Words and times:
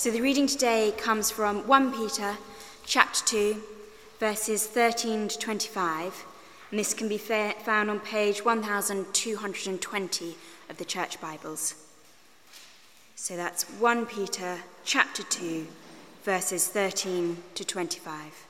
So 0.00 0.10
the 0.10 0.22
reading 0.22 0.46
today 0.46 0.94
comes 0.96 1.30
from 1.30 1.68
1 1.68 1.92
Peter 1.92 2.38
chapter 2.86 3.22
2, 3.22 3.62
verses 4.18 4.66
13 4.66 5.28
to 5.28 5.38
25, 5.38 6.24
and 6.70 6.80
this 6.80 6.94
can 6.94 7.06
be 7.06 7.18
found 7.18 7.90
on 7.90 8.00
page 8.00 8.42
1220 8.42 10.36
of 10.70 10.78
the 10.78 10.86
Church 10.86 11.20
Bibles. 11.20 11.74
So 13.14 13.36
that's 13.36 13.64
1 13.64 14.06
Peter 14.06 14.60
chapter 14.86 15.22
2, 15.22 15.66
verses 16.24 16.66
13 16.68 17.36
to 17.54 17.62
25. 17.62 18.46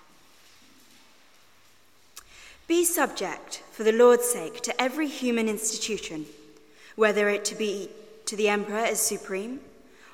Be 2.69 2.85
subject, 2.85 3.65
for 3.73 3.83
the 3.83 3.91
Lord's 3.91 4.27
sake, 4.27 4.61
to 4.61 4.81
every 4.81 5.09
human 5.09 5.49
institution, 5.49 6.27
whether 6.95 7.29
it 7.29 7.45
to 7.47 7.57
be 7.57 7.91
to 8.27 8.37
the 8.37 8.49
emperor 8.49 8.77
as 8.77 9.01
supreme 9.01 9.59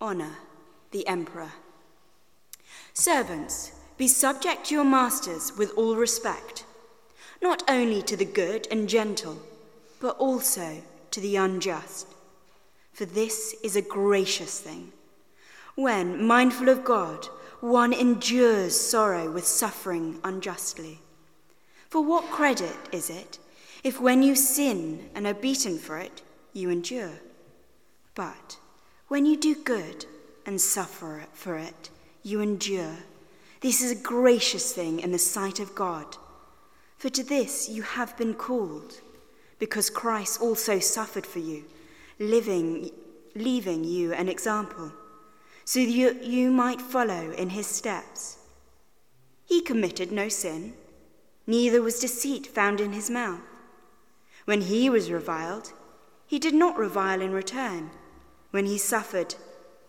honor 0.00 0.36
the 0.90 1.06
emperor. 1.06 1.52
Servants, 2.94 3.72
be 3.96 4.08
subject 4.08 4.66
to 4.66 4.74
your 4.74 4.84
masters 4.84 5.52
with 5.56 5.72
all 5.76 5.96
respect, 5.96 6.64
not 7.42 7.62
only 7.68 8.02
to 8.02 8.16
the 8.16 8.24
good 8.24 8.66
and 8.70 8.88
gentle, 8.88 9.40
but 10.00 10.16
also 10.16 10.82
to 11.10 11.20
the 11.20 11.36
unjust. 11.36 12.06
For 12.92 13.04
this 13.04 13.54
is 13.62 13.76
a 13.76 13.82
gracious 13.82 14.60
thing. 14.60 14.92
When, 15.74 16.24
mindful 16.24 16.68
of 16.68 16.84
God, 16.84 17.26
one 17.60 17.92
endures 17.92 18.78
sorrow 18.78 19.30
with 19.30 19.46
suffering 19.46 20.18
unjustly. 20.24 20.98
For 21.88 22.00
what 22.00 22.30
credit 22.30 22.76
is 22.92 23.10
it 23.10 23.38
if 23.82 24.00
when 24.00 24.22
you 24.22 24.34
sin 24.34 25.10
and 25.14 25.26
are 25.26 25.34
beaten 25.34 25.78
for 25.78 25.98
it, 25.98 26.22
you 26.52 26.70
endure? 26.70 27.12
But 28.14 28.58
when 29.10 29.26
you 29.26 29.36
do 29.36 29.56
good 29.56 30.06
and 30.46 30.60
suffer 30.60 31.24
for 31.32 31.56
it, 31.56 31.90
you 32.22 32.40
endure. 32.40 32.94
This 33.60 33.82
is 33.82 33.90
a 33.90 34.02
gracious 34.04 34.72
thing 34.72 35.00
in 35.00 35.10
the 35.10 35.18
sight 35.18 35.58
of 35.58 35.74
God. 35.74 36.16
For 36.96 37.10
to 37.10 37.24
this 37.24 37.68
you 37.68 37.82
have 37.82 38.16
been 38.16 38.34
called, 38.34 39.00
because 39.58 39.90
Christ 39.90 40.40
also 40.40 40.78
suffered 40.78 41.26
for 41.26 41.40
you, 41.40 41.64
living, 42.20 42.92
leaving 43.34 43.82
you 43.82 44.12
an 44.12 44.28
example, 44.28 44.92
so 45.64 45.80
that 45.80 45.90
you, 45.90 46.16
you 46.22 46.52
might 46.52 46.80
follow 46.80 47.32
in 47.32 47.50
his 47.50 47.66
steps. 47.66 48.38
He 49.44 49.60
committed 49.60 50.12
no 50.12 50.28
sin, 50.28 50.74
neither 51.48 51.82
was 51.82 51.98
deceit 51.98 52.46
found 52.46 52.80
in 52.80 52.92
his 52.92 53.10
mouth. 53.10 53.40
When 54.44 54.60
he 54.60 54.88
was 54.88 55.10
reviled, 55.10 55.72
he 56.28 56.38
did 56.38 56.54
not 56.54 56.78
revile 56.78 57.20
in 57.20 57.32
return. 57.32 57.90
When 58.50 58.66
he 58.66 58.78
suffered, 58.78 59.34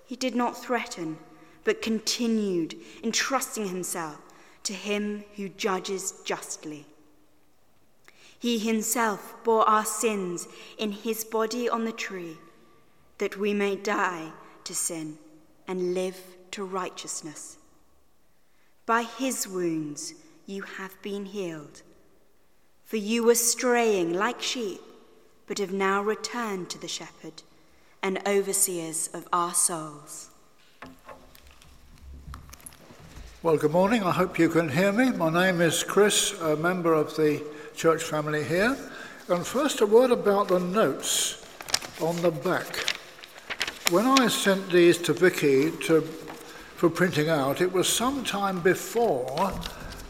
he 0.05 0.15
did 0.15 0.35
not 0.35 0.61
threaten, 0.61 1.17
but 1.63 1.81
continued 1.81 2.75
entrusting 3.03 3.69
himself 3.69 4.19
to 4.63 4.73
him 4.73 5.23
who 5.35 5.49
judges 5.49 6.13
justly. 6.23 6.85
He 8.37 8.59
himself 8.59 9.35
bore 9.43 9.67
our 9.69 9.85
sins 9.85 10.47
in 10.77 10.91
his 10.91 11.23
body 11.23 11.69
on 11.69 11.85
the 11.85 11.91
tree, 11.91 12.37
that 13.17 13.37
we 13.37 13.53
may 13.53 13.75
die 13.75 14.31
to 14.63 14.75
sin 14.75 15.17
and 15.67 15.93
live 15.93 16.19
to 16.51 16.63
righteousness. 16.63 17.57
By 18.85 19.03
his 19.03 19.47
wounds 19.47 20.15
you 20.45 20.63
have 20.63 20.99
been 21.01 21.25
healed. 21.25 21.83
For 22.83 22.97
you 22.97 23.23
were 23.23 23.35
straying 23.35 24.13
like 24.13 24.41
sheep, 24.41 24.81
but 25.47 25.59
have 25.59 25.71
now 25.71 26.01
returned 26.01 26.69
to 26.71 26.79
the 26.79 26.87
shepherd 26.87 27.43
and 28.03 28.19
overseers 28.27 29.09
of 29.13 29.27
our 29.31 29.53
souls. 29.53 30.29
Well, 33.43 33.57
good 33.57 33.71
morning. 33.71 34.03
I 34.03 34.11
hope 34.11 34.37
you 34.37 34.49
can 34.49 34.69
hear 34.69 34.91
me. 34.91 35.11
My 35.11 35.29
name 35.29 35.61
is 35.61 35.83
Chris, 35.83 36.39
a 36.41 36.55
member 36.55 36.93
of 36.93 37.15
the 37.15 37.41
church 37.75 38.03
family 38.03 38.43
here. 38.43 38.77
And 39.29 39.45
first, 39.45 39.81
a 39.81 39.85
word 39.85 40.11
about 40.11 40.47
the 40.47 40.59
notes 40.59 41.43
on 41.99 42.15
the 42.21 42.31
back. 42.31 42.95
When 43.89 44.05
I 44.05 44.27
sent 44.27 44.69
these 44.69 44.97
to 44.99 45.13
Vicky 45.13 45.71
to, 45.85 46.01
for 46.01 46.89
printing 46.89 47.29
out, 47.29 47.61
it 47.61 47.71
was 47.71 47.87
some 47.87 48.23
time 48.23 48.59
before 48.61 49.35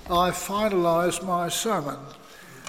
I 0.09 0.31
finalised 0.31 1.25
my 1.25 1.50
sermon. 1.50 1.97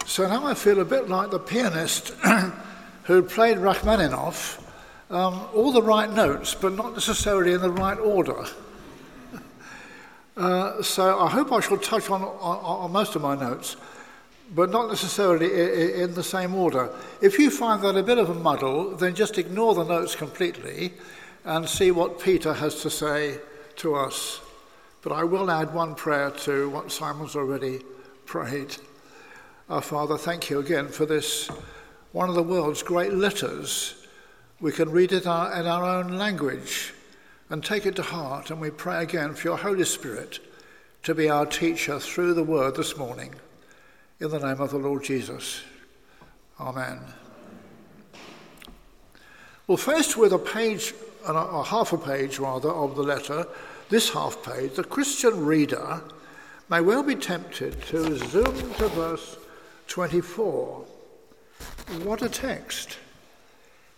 So 0.07 0.29
now 0.29 0.47
I 0.47 0.55
feel 0.55 0.81
a 0.81 0.85
bit 0.85 1.09
like 1.09 1.31
the 1.31 1.39
pianist 1.39 2.15
who 3.05 3.23
played 3.23 3.59
Rachmaninoff 3.59 4.59
um, 5.13 5.47
all 5.55 5.73
the 5.73 5.83
right 5.83 6.11
notes, 6.11 6.55
but 6.55 6.73
not 6.73 6.95
necessarily 6.95 7.53
in 7.53 7.61
the 7.61 7.71
right 7.71 7.99
order. 7.99 8.47
uh, 10.39 10.83
so 10.83 11.21
I 11.21 11.29
hope 11.29 11.53
I 11.53 11.61
shall 11.61 11.77
touch 11.77 12.09
on, 12.09 12.23
on, 12.23 12.59
on, 12.65 12.93
most 12.93 13.15
of 13.15 13.21
my 13.21 13.37
notes, 13.37 13.77
but 14.55 14.71
not 14.71 14.89
necessarily 14.89 15.53
in, 15.53 16.05
in 16.05 16.15
the 16.15 16.23
same 16.23 16.55
order. 16.55 16.91
If 17.21 17.39
you 17.39 17.51
find 17.51 17.83
that 17.83 17.97
a 17.97 18.03
bit 18.03 18.17
of 18.17 18.31
a 18.31 18.35
muddle, 18.35 18.97
then 18.97 19.15
just 19.15 19.37
ignore 19.37 19.75
the 19.75 19.85
notes 19.85 20.17
completely 20.17 20.95
and 21.45 21.69
see 21.69 21.91
what 21.91 22.19
Peter 22.19 22.55
has 22.55 22.81
to 22.81 22.89
say 22.89 23.39
to 23.77 23.95
us. 23.95 24.41
But 25.03 25.13
I 25.13 25.25
will 25.25 25.51
add 25.51 25.75
one 25.75 25.95
prayer 25.95 26.31
to 26.31 26.71
what 26.71 26.91
Simon's 26.91 27.37
already 27.37 27.81
prayed. 28.25 28.77
Our 29.69 29.83
Father, 29.83 30.17
thank 30.17 30.49
you 30.49 30.59
again 30.59 30.89
for 30.89 31.05
this, 31.05 31.49
one 32.13 32.31
of 32.31 32.35
the 32.35 32.43
world's 32.43 32.83
great 32.83 33.13
letters 33.13 34.02
we 34.63 34.71
can 34.71 34.91
read 34.93 35.13
it 35.13 35.25
in 35.25 35.29
our 35.29 35.85
own 35.85 36.17
language 36.17 36.95
and 37.51 37.65
take 37.65 37.85
it 37.85 37.97
to 37.97 38.03
heart, 38.03 38.49
and 38.49 38.61
we 38.61 38.71
pray 38.71 39.03
again 39.03 39.35
for 39.35 39.49
your 39.49 39.59
Holy 39.59 39.85
Spirit 39.85 40.39
to 41.03 41.17
be 41.17 41.29
our 41.29 41.45
teacher 41.45 41.99
through 41.99 42.33
the 42.33 42.45
word 42.45 42.77
this 42.77 42.97
morning. 42.97 43.35
In 44.21 44.31
the 44.31 44.39
name 44.39 44.61
of 44.61 44.71
the 44.71 44.79
Lord 44.79 45.03
Jesus. 45.03 45.63
Amen. 46.61 47.01
Well, 49.67 49.77
faced 49.77 50.17
with 50.17 50.33
a 50.33 50.39
page, 50.39 50.95
a 51.27 51.65
half 51.65 51.93
a 51.93 51.99
page 51.99 52.39
rather, 52.39 52.71
of 52.71 52.95
the 52.95 53.03
letter, 53.03 53.45
this 53.89 54.11
half 54.11 54.45
page, 54.45 54.75
the 54.75 54.85
Christian 54.85 55.45
reader 55.45 56.01
may 56.71 56.81
well 56.81 57.03
be 57.03 57.17
tempted 57.17 57.83
to 57.87 58.17
zoom 58.17 58.75
to 58.75 58.89
verse 58.89 59.39
24. 59.89 60.85
What 62.05 62.23
a 62.23 62.29
text! 62.29 62.97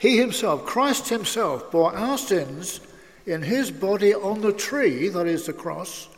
He 0.05 0.19
himself, 0.19 0.67
Christ 0.67 1.09
himself, 1.09 1.71
bore 1.71 1.97
our 1.97 2.19
sins 2.19 2.81
in 3.25 3.41
his 3.41 3.71
body 3.71 4.13
on 4.13 4.43
the 4.43 4.53
tree, 4.53 5.09
that 5.09 5.27
is 5.27 5.47
the 5.47 5.55
cross, 5.55 6.11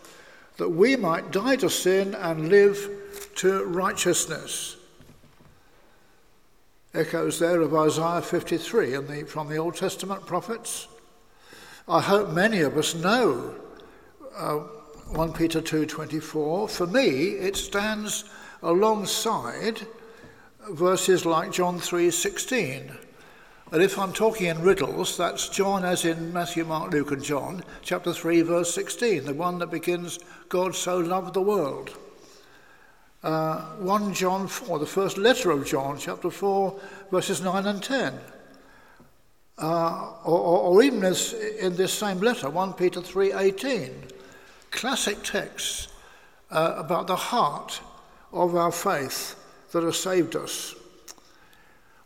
that 0.56 0.70
we 0.70 0.96
might 0.96 1.30
die 1.30 1.54
to 1.54 1.70
sin 1.70 2.12
and 2.16 2.48
live 2.48 2.90
to 3.36 3.62
righteousness. 3.62 4.76
Echoes 6.94 7.38
there 7.38 7.60
of 7.60 7.72
Isaiah 7.76 8.22
53 8.22 8.96
the, 8.96 9.24
from 9.24 9.48
the 9.48 9.58
Old 9.58 9.76
Testament 9.76 10.26
prophets. 10.26 10.88
I 11.86 12.00
hope 12.00 12.30
many 12.30 12.62
of 12.62 12.76
us 12.76 12.96
know 12.96 13.54
uh, 14.34 14.56
1 15.14 15.32
Peter 15.32 15.60
2:24. 15.60 16.68
For 16.70 16.88
me, 16.88 17.06
it 17.38 17.54
stands 17.54 18.24
alongside 18.64 19.86
verses 20.70 21.24
like 21.24 21.52
John 21.52 21.78
3:16 21.78 23.05
and 23.72 23.82
if 23.82 23.98
I'm 23.98 24.12
talking 24.12 24.46
in 24.46 24.62
riddles, 24.62 25.16
that's 25.16 25.48
John 25.48 25.84
as 25.84 26.04
in 26.04 26.32
Matthew, 26.32 26.64
Mark, 26.64 26.92
Luke, 26.92 27.10
and 27.10 27.22
John, 27.22 27.64
chapter 27.82 28.12
3, 28.12 28.42
verse 28.42 28.72
16, 28.72 29.24
the 29.24 29.34
one 29.34 29.58
that 29.58 29.70
begins, 29.72 30.20
God 30.48 30.74
so 30.74 30.98
loved 30.98 31.34
the 31.34 31.42
world. 31.42 31.96
Uh, 33.24 33.60
1 33.78 34.14
John 34.14 34.46
4, 34.46 34.78
the 34.78 34.86
first 34.86 35.18
letter 35.18 35.50
of 35.50 35.66
John, 35.66 35.98
chapter 35.98 36.30
4, 36.30 36.78
verses 37.10 37.42
9 37.42 37.66
and 37.66 37.82
10. 37.82 38.20
Uh, 39.58 40.12
or, 40.24 40.38
or, 40.38 40.82
even 40.82 41.02
as 41.02 41.32
in 41.32 41.74
this 41.74 41.92
same 41.92 42.20
letter, 42.20 42.48
1 42.50 42.74
Peter 42.74 43.00
3:18, 43.00 43.90
classic 44.70 45.22
texts 45.24 45.88
uh, 46.50 46.74
about 46.76 47.06
the 47.06 47.16
heart 47.16 47.80
of 48.32 48.54
our 48.54 48.70
faith 48.70 49.34
that 49.72 49.82
has 49.82 49.98
saved 49.98 50.36
us. 50.36 50.75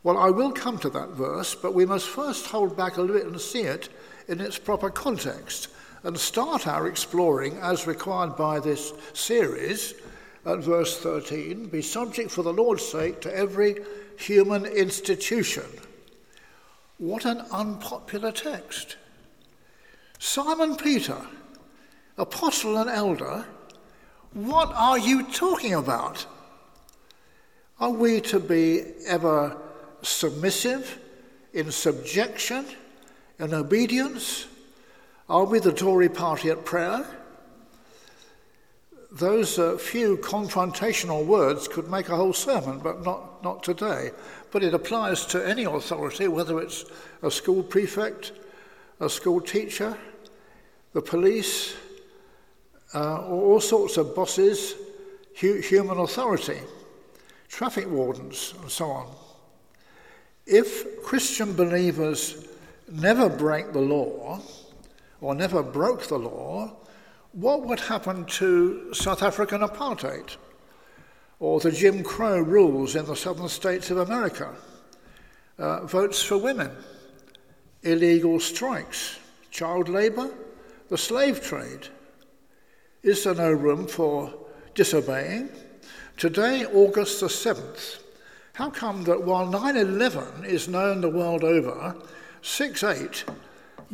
Well, 0.02 0.16
I 0.16 0.30
will 0.30 0.52
come 0.52 0.78
to 0.78 0.90
that 0.90 1.10
verse, 1.10 1.54
but 1.54 1.74
we 1.74 1.84
must 1.84 2.08
first 2.08 2.46
hold 2.46 2.76
back 2.76 2.96
a 2.96 3.00
little 3.02 3.16
bit 3.16 3.26
and 3.26 3.40
see 3.40 3.62
it 3.62 3.90
in 4.28 4.40
its 4.40 4.58
proper 4.58 4.90
context. 4.90 5.68
and 6.02 6.18
start 6.18 6.66
our 6.66 6.86
exploring 6.88 7.58
as 7.58 7.86
required 7.86 8.36
by 8.36 8.58
this 8.58 8.92
series 9.12 9.94
at 10.46 10.60
verse 10.60 10.98
13 10.98 11.66
be 11.66 11.82
subject 11.82 12.30
for 12.30 12.42
the 12.42 12.52
Lord's 12.52 12.84
sake 12.84 13.20
to 13.20 13.36
every 13.36 13.76
human 14.16 14.64
institution. 14.64 15.64
What 16.98 17.24
an 17.24 17.42
unpopular 17.50 18.32
text. 18.32 18.96
Simon 20.18 20.76
Peter, 20.76 21.20
apostle 22.18 22.76
and 22.76 22.90
elder, 22.90 23.46
what 24.32 24.72
are 24.74 24.98
you 24.98 25.24
talking 25.24 25.74
about? 25.74 26.26
Are 27.78 27.90
we 27.90 28.20
to 28.22 28.38
be 28.38 28.84
ever 29.06 29.56
submissive, 30.02 30.98
in 31.52 31.70
subjection, 31.70 32.66
in 33.38 33.54
obedience? 33.54 34.46
Are 35.28 35.44
we 35.44 35.58
the 35.58 35.72
Tory 35.72 36.08
party 36.08 36.50
at 36.50 36.64
prayer? 36.64 37.04
Those 39.12 39.58
uh, 39.58 39.76
few 39.76 40.18
confrontational 40.18 41.26
words 41.26 41.66
could 41.66 41.90
make 41.90 42.08
a 42.08 42.16
whole 42.16 42.32
sermon, 42.32 42.78
but 42.78 43.04
not, 43.04 43.42
not 43.42 43.62
today. 43.64 44.12
But 44.52 44.62
it 44.62 44.74
applies 44.74 45.26
to 45.26 45.46
any 45.46 45.64
authority, 45.64 46.28
whether 46.28 46.60
it's 46.60 46.84
a 47.22 47.30
school 47.30 47.62
prefect, 47.62 48.32
a 49.00 49.10
school 49.10 49.40
teacher, 49.40 49.96
the 50.92 51.02
police, 51.02 51.74
uh, 52.94 53.26
all 53.26 53.60
sorts 53.60 53.96
of 53.96 54.14
bosses, 54.14 54.74
hu- 55.40 55.60
human 55.60 55.98
authority, 55.98 56.58
traffic 57.48 57.88
wardens, 57.88 58.54
and 58.60 58.70
so 58.70 58.86
on. 58.86 59.14
If 60.50 61.00
Christian 61.04 61.52
believers 61.52 62.44
never 62.90 63.28
break 63.28 63.72
the 63.72 63.80
law, 63.80 64.40
or 65.20 65.32
never 65.32 65.62
broke 65.62 66.08
the 66.08 66.18
law, 66.18 66.72
what 67.30 67.64
would 67.66 67.78
happen 67.78 68.24
to 68.24 68.92
South 68.92 69.22
African 69.22 69.60
apartheid 69.60 70.36
or 71.38 71.60
the 71.60 71.70
Jim 71.70 72.02
Crow 72.02 72.40
rules 72.40 72.96
in 72.96 73.06
the 73.06 73.14
southern 73.14 73.48
states 73.48 73.92
of 73.92 73.98
America? 73.98 74.52
Uh, 75.56 75.86
votes 75.86 76.20
for 76.20 76.36
women, 76.36 76.72
illegal 77.84 78.40
strikes, 78.40 79.20
child 79.52 79.88
labour, 79.88 80.32
the 80.88 80.98
slave 80.98 81.40
trade. 81.40 81.86
Is 83.04 83.22
there 83.22 83.36
no 83.36 83.52
room 83.52 83.86
for 83.86 84.34
disobeying? 84.74 85.48
Today, 86.16 86.66
August 86.66 87.20
the 87.20 87.28
7th, 87.28 88.00
how 88.60 88.70
come 88.70 89.04
that 89.04 89.22
while 89.22 89.46
9 89.46 89.76
11 89.76 90.44
is 90.44 90.68
known 90.68 91.00
the 91.00 91.08
world 91.08 91.44
over, 91.44 91.96
6 92.42 92.84
8 92.84 93.24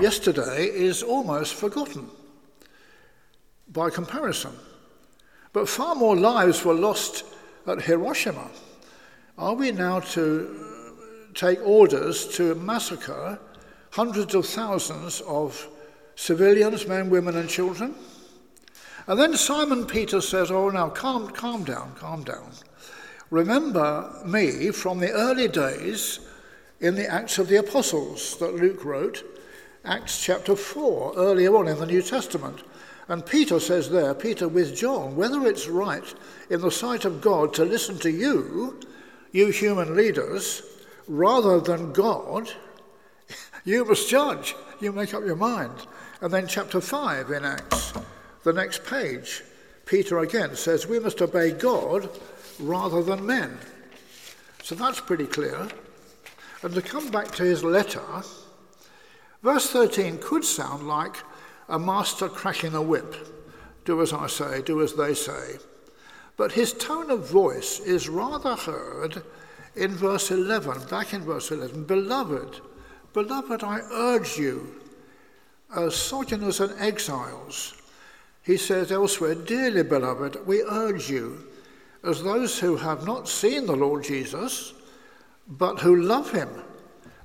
yesterday 0.00 0.64
is 0.66 1.02
almost 1.02 1.54
forgotten? 1.54 2.10
by 3.68 3.90
comparison. 3.90 4.52
But 5.52 5.68
far 5.68 5.94
more 5.94 6.16
lives 6.16 6.64
were 6.64 6.74
lost 6.74 7.24
at 7.66 7.82
Hiroshima. 7.82 8.48
Are 9.38 9.54
we 9.54 9.70
now 9.72 10.00
to 10.00 10.94
take 11.34 11.58
orders 11.62 12.26
to 12.36 12.54
massacre 12.54 13.38
hundreds 13.90 14.34
of 14.34 14.46
thousands 14.46 15.20
of 15.22 15.68
civilians, 16.14 16.86
men, 16.86 17.10
women, 17.10 17.36
and 17.36 17.48
children? 17.48 17.94
And 19.06 19.20
then 19.20 19.36
Simon 19.36 19.84
Peter 19.84 20.20
says, 20.20 20.50
Oh, 20.50 20.70
now 20.70 20.88
calm, 20.88 21.28
calm 21.28 21.64
down, 21.64 21.94
calm 21.96 22.24
down. 22.24 22.50
Remember 23.30 24.22
me 24.24 24.70
from 24.70 25.00
the 25.00 25.10
early 25.10 25.48
days 25.48 26.20
in 26.80 26.94
the 26.94 27.10
Acts 27.10 27.38
of 27.38 27.48
the 27.48 27.56
Apostles 27.56 28.36
that 28.38 28.54
Luke 28.54 28.84
wrote, 28.84 29.24
Acts 29.84 30.22
chapter 30.22 30.54
4, 30.54 31.14
earlier 31.16 31.56
on 31.56 31.66
in 31.66 31.78
the 31.78 31.86
New 31.86 32.02
Testament. 32.02 32.62
And 33.08 33.26
Peter 33.26 33.58
says 33.58 33.90
there, 33.90 34.14
Peter 34.14 34.48
with 34.48 34.76
John, 34.76 35.16
whether 35.16 35.44
it's 35.46 35.68
right 35.68 36.14
in 36.50 36.60
the 36.60 36.70
sight 36.70 37.04
of 37.04 37.20
God 37.20 37.52
to 37.54 37.64
listen 37.64 37.98
to 38.00 38.10
you, 38.10 38.80
you 39.32 39.48
human 39.48 39.96
leaders, 39.96 40.62
rather 41.08 41.60
than 41.60 41.92
God, 41.92 42.50
you 43.64 43.84
must 43.84 44.08
judge. 44.08 44.54
You 44.80 44.92
make 44.92 45.14
up 45.14 45.24
your 45.24 45.36
mind. 45.36 45.72
And 46.20 46.32
then, 46.32 46.46
chapter 46.46 46.80
5 46.80 47.30
in 47.30 47.44
Acts, 47.44 47.92
the 48.44 48.52
next 48.52 48.84
page, 48.84 49.42
Peter 49.84 50.18
again 50.18 50.54
says, 50.56 50.86
We 50.86 50.98
must 50.98 51.22
obey 51.22 51.52
God 51.52 52.08
rather 52.58 53.02
than 53.02 53.26
men. 53.26 53.58
So 54.62 54.74
that's 54.74 55.00
pretty 55.00 55.26
clear. 55.26 55.68
And 56.62 56.74
to 56.74 56.82
come 56.82 57.10
back 57.10 57.30
to 57.32 57.44
his 57.44 57.62
letter, 57.62 58.02
verse 59.42 59.70
13 59.70 60.18
could 60.18 60.44
sound 60.44 60.88
like 60.88 61.16
a 61.68 61.78
master 61.78 62.28
cracking 62.28 62.74
a 62.74 62.82
whip. 62.82 63.14
Do 63.84 64.02
as 64.02 64.12
I 64.12 64.26
say, 64.26 64.62
do 64.62 64.82
as 64.82 64.94
they 64.94 65.14
say. 65.14 65.58
But 66.36 66.52
his 66.52 66.72
tone 66.72 67.10
of 67.10 67.30
voice 67.30 67.80
is 67.80 68.08
rather 68.08 68.56
heard 68.56 69.22
in 69.76 69.92
verse 69.92 70.30
11, 70.30 70.86
back 70.88 71.12
in 71.12 71.22
verse 71.22 71.50
11. 71.50 71.84
Beloved, 71.84 72.60
beloved, 73.12 73.62
I 73.62 73.80
urge 73.92 74.36
you, 74.36 74.80
as 75.74 75.94
sojourners 75.94 76.60
and 76.60 76.78
exiles. 76.80 77.74
He 78.42 78.56
says 78.56 78.92
elsewhere, 78.92 79.34
Dearly 79.34 79.82
beloved, 79.82 80.46
we 80.46 80.62
urge 80.62 81.10
you, 81.10 81.46
as 82.06 82.22
those 82.22 82.58
who 82.58 82.76
have 82.76 83.06
not 83.06 83.28
seen 83.28 83.66
the 83.66 83.76
Lord 83.76 84.04
Jesus, 84.04 84.74
but 85.48 85.80
who 85.80 86.02
love 86.02 86.30
him, 86.32 86.48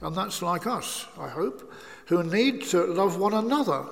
and 0.01 0.15
that's 0.15 0.41
like 0.41 0.67
us, 0.67 1.07
I 1.17 1.29
hope, 1.29 1.71
who 2.07 2.23
need 2.23 2.63
to 2.65 2.85
love 2.85 3.17
one 3.17 3.33
another 3.33 3.85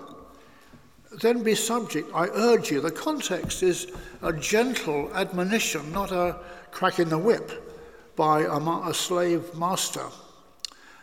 then 1.12 1.44
be 1.44 1.56
subject, 1.56 2.10
I 2.14 2.28
urge 2.28 2.72
you, 2.72 2.82
the 2.82 2.92
context 2.92 3.64
is 3.64 3.92
a 4.22 4.32
gentle 4.32 5.12
admonition, 5.14 5.92
not 5.92 6.12
a 6.12 6.40
crack 6.72 7.00
in 7.00 7.10
the 7.10 7.18
whip 7.18 8.16
by 8.16 8.42
a, 8.42 8.94
slave 8.94 9.56
master. 9.56 10.06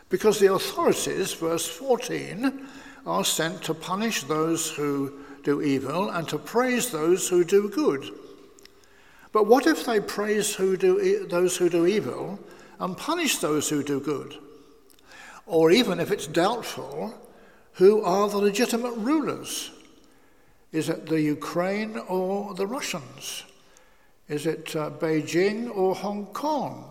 Because 0.08 0.38
the 0.38 0.52
authorities, 0.52 1.32
verse 1.32 1.66
14, 1.66 2.66
are 3.04 3.24
sent 3.24 3.62
to 3.62 3.74
punish 3.74 4.22
those 4.24 4.70
who 4.70 5.12
do 5.42 5.62
evil 5.62 6.10
and 6.10 6.28
to 6.28 6.38
praise 6.38 6.90
those 6.90 7.28
who 7.28 7.42
do 7.44 7.68
good. 7.68 8.10
But 9.36 9.48
what 9.48 9.66
if 9.66 9.84
they 9.84 10.00
praise 10.00 10.54
who 10.54 10.78
do 10.78 11.26
those 11.26 11.58
who 11.58 11.68
do 11.68 11.84
evil 11.84 12.40
and 12.80 12.96
punish 12.96 13.36
those 13.36 13.68
who 13.68 13.82
do 13.82 14.00
good? 14.00 14.34
Or 15.44 15.70
even 15.70 16.00
if 16.00 16.10
it's 16.10 16.26
doubtful, 16.26 17.12
who 17.72 18.02
are 18.02 18.30
the 18.30 18.38
legitimate 18.38 18.94
rulers? 18.94 19.72
Is 20.72 20.88
it 20.88 21.04
the 21.04 21.20
Ukraine 21.20 21.98
or 22.08 22.54
the 22.54 22.66
Russians? 22.66 23.44
Is 24.26 24.46
it 24.46 24.74
uh, 24.74 24.88
Beijing 24.88 25.68
or 25.76 25.94
Hong 25.94 26.24
Kong? 26.32 26.88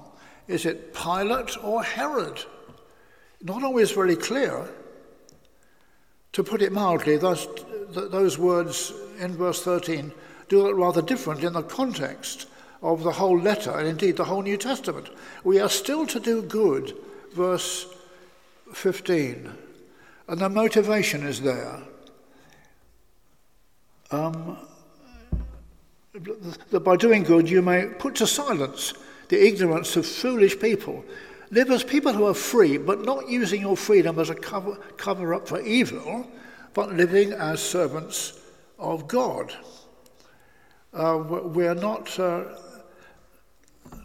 Is 0.47 0.67
it 0.67 0.93
Pilate 0.93 1.57
or 1.63 1.81
Herod? 1.81 2.45
Not 3.41 3.63
always 3.63 3.89
very 3.89 4.15
clear. 4.15 4.69
To 6.33 6.43
put 6.43 6.61
it 6.61 6.71
mildly, 6.71 7.17
those, 7.17 7.47
those 7.89 8.37
words 8.37 8.93
in 9.17 9.35
verse 9.35 9.63
13 9.63 10.11
do 10.47 10.63
look 10.63 10.77
rather 10.77 11.01
different 11.01 11.43
in 11.43 11.53
the 11.53 11.63
context 11.63 12.47
of 12.81 13.03
the 13.03 13.11
whole 13.11 13.39
letter 13.39 13.71
and 13.71 13.87
indeed 13.87 14.17
the 14.17 14.25
whole 14.25 14.41
New 14.41 14.57
Testament. 14.57 15.09
We 15.43 15.59
are 15.59 15.69
still 15.69 16.05
to 16.07 16.19
do 16.19 16.41
good, 16.41 16.95
verse 17.33 17.87
15, 18.73 19.51
and 20.27 20.39
the 20.39 20.49
motivation 20.49 21.25
is 21.25 21.41
there. 21.41 21.79
Um, 24.11 24.57
that 26.69 26.81
by 26.81 26.95
doing 26.95 27.23
good 27.23 27.49
you 27.49 27.61
may 27.61 27.87
put 27.87 28.15
to 28.15 28.27
silence 28.27 28.93
the 29.29 29.45
ignorance 29.45 29.95
of 29.95 30.05
foolish 30.05 30.59
people. 30.59 31.03
Live 31.51 31.69
as 31.71 31.83
people 31.83 32.13
who 32.13 32.25
are 32.25 32.33
free, 32.33 32.77
but 32.77 33.03
not 33.03 33.29
using 33.29 33.61
your 33.61 33.77
freedom 33.77 34.19
as 34.19 34.29
a 34.29 34.35
cover, 34.35 34.75
cover 34.97 35.33
up 35.33 35.47
for 35.47 35.61
evil, 35.61 36.27
but 36.73 36.93
living 36.93 37.33
as 37.33 37.61
servants 37.61 38.39
of 38.79 39.07
God. 39.07 39.53
Uh, 40.95 41.17
we're 41.27 41.75
not. 41.75 42.17
Uh, 42.17 42.45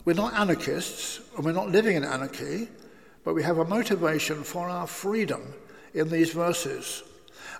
we're 0.04 0.14
not 0.14 0.34
anarchists, 0.34 1.20
and 1.36 1.44
we're 1.44 1.52
not 1.52 1.70
living 1.70 1.94
in 1.94 2.04
anarchy, 2.04 2.68
but 3.22 3.34
we 3.34 3.44
have 3.44 3.58
a 3.58 3.64
motivation 3.64 4.42
for 4.42 4.68
our 4.68 4.86
freedom 4.86 5.54
in 5.94 6.08
these 6.08 6.32
verses. 6.32 7.04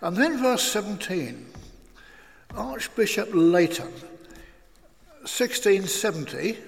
And 0.03 0.17
then 0.17 0.39
verse 0.39 0.63
17 0.73 1.47
Archbishop 2.57 3.29
Leighton, 3.33 3.93
1670, 5.23 6.59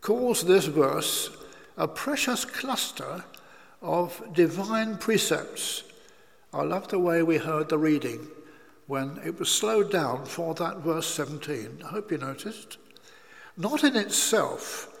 calls 0.00 0.44
this 0.44 0.66
verse 0.66 1.30
a 1.76 1.86
precious 1.86 2.46
cluster 2.46 3.22
of 3.82 4.22
divine 4.32 4.96
precepts. 4.96 5.82
I 6.54 6.62
love 6.62 6.88
the 6.88 6.98
way 6.98 7.22
we 7.22 7.36
heard 7.36 7.68
the 7.68 7.78
reading 7.78 8.28
when 8.86 9.20
it 9.24 9.38
was 9.38 9.48
slowed 9.48 9.90
down 9.90 10.24
for 10.24 10.54
that 10.54 10.78
verse 10.78 11.06
17. 11.06 11.82
I 11.84 11.88
hope 11.88 12.10
you 12.10 12.18
noticed. 12.18 12.78
Not 13.56 13.84
in 13.84 13.96
itself 13.96 14.92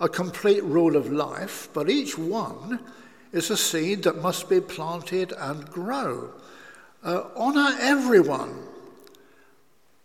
a 0.00 0.08
complete 0.08 0.64
rule 0.64 0.96
of 0.96 1.12
life, 1.12 1.68
but 1.72 1.90
each 1.90 2.16
one 2.16 2.80
is 3.32 3.50
a 3.50 3.56
seed 3.56 4.04
that 4.04 4.22
must 4.22 4.48
be 4.48 4.60
planted 4.60 5.32
and 5.32 5.70
grow 5.70 6.32
Uh, 7.04 7.28
honour 7.36 7.76
everyone. 7.80 8.66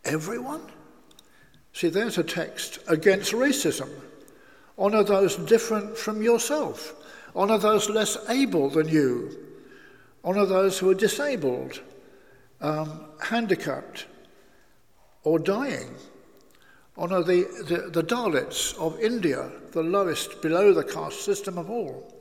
Everyone? 0.03 0.61
See, 1.71 1.87
there's 1.87 2.17
a 2.17 2.23
text 2.23 2.79
against 2.87 3.31
racism. 3.31 3.89
Honour 4.77 5.03
those 5.03 5.37
different 5.37 5.97
from 5.97 6.21
yourself. 6.21 6.93
Honour 7.35 7.59
those 7.59 7.89
less 7.89 8.17
able 8.27 8.69
than 8.69 8.89
you. 8.89 9.31
Honour 10.25 10.45
those 10.45 10.77
who 10.77 10.89
are 10.89 10.93
disabled, 10.93 11.79
um, 12.61 13.05
handicapped, 13.21 14.07
or 15.23 15.39
dying. 15.39 15.95
Honour 16.97 17.23
the, 17.23 17.43
the, 17.67 17.89
the 17.89 18.03
Dalits 18.03 18.77
of 18.77 18.99
India, 18.99 19.51
the 19.71 19.83
lowest 19.83 20.41
below 20.41 20.73
the 20.73 20.83
caste 20.83 21.23
system 21.23 21.57
of 21.57 21.69
all. 21.69 22.13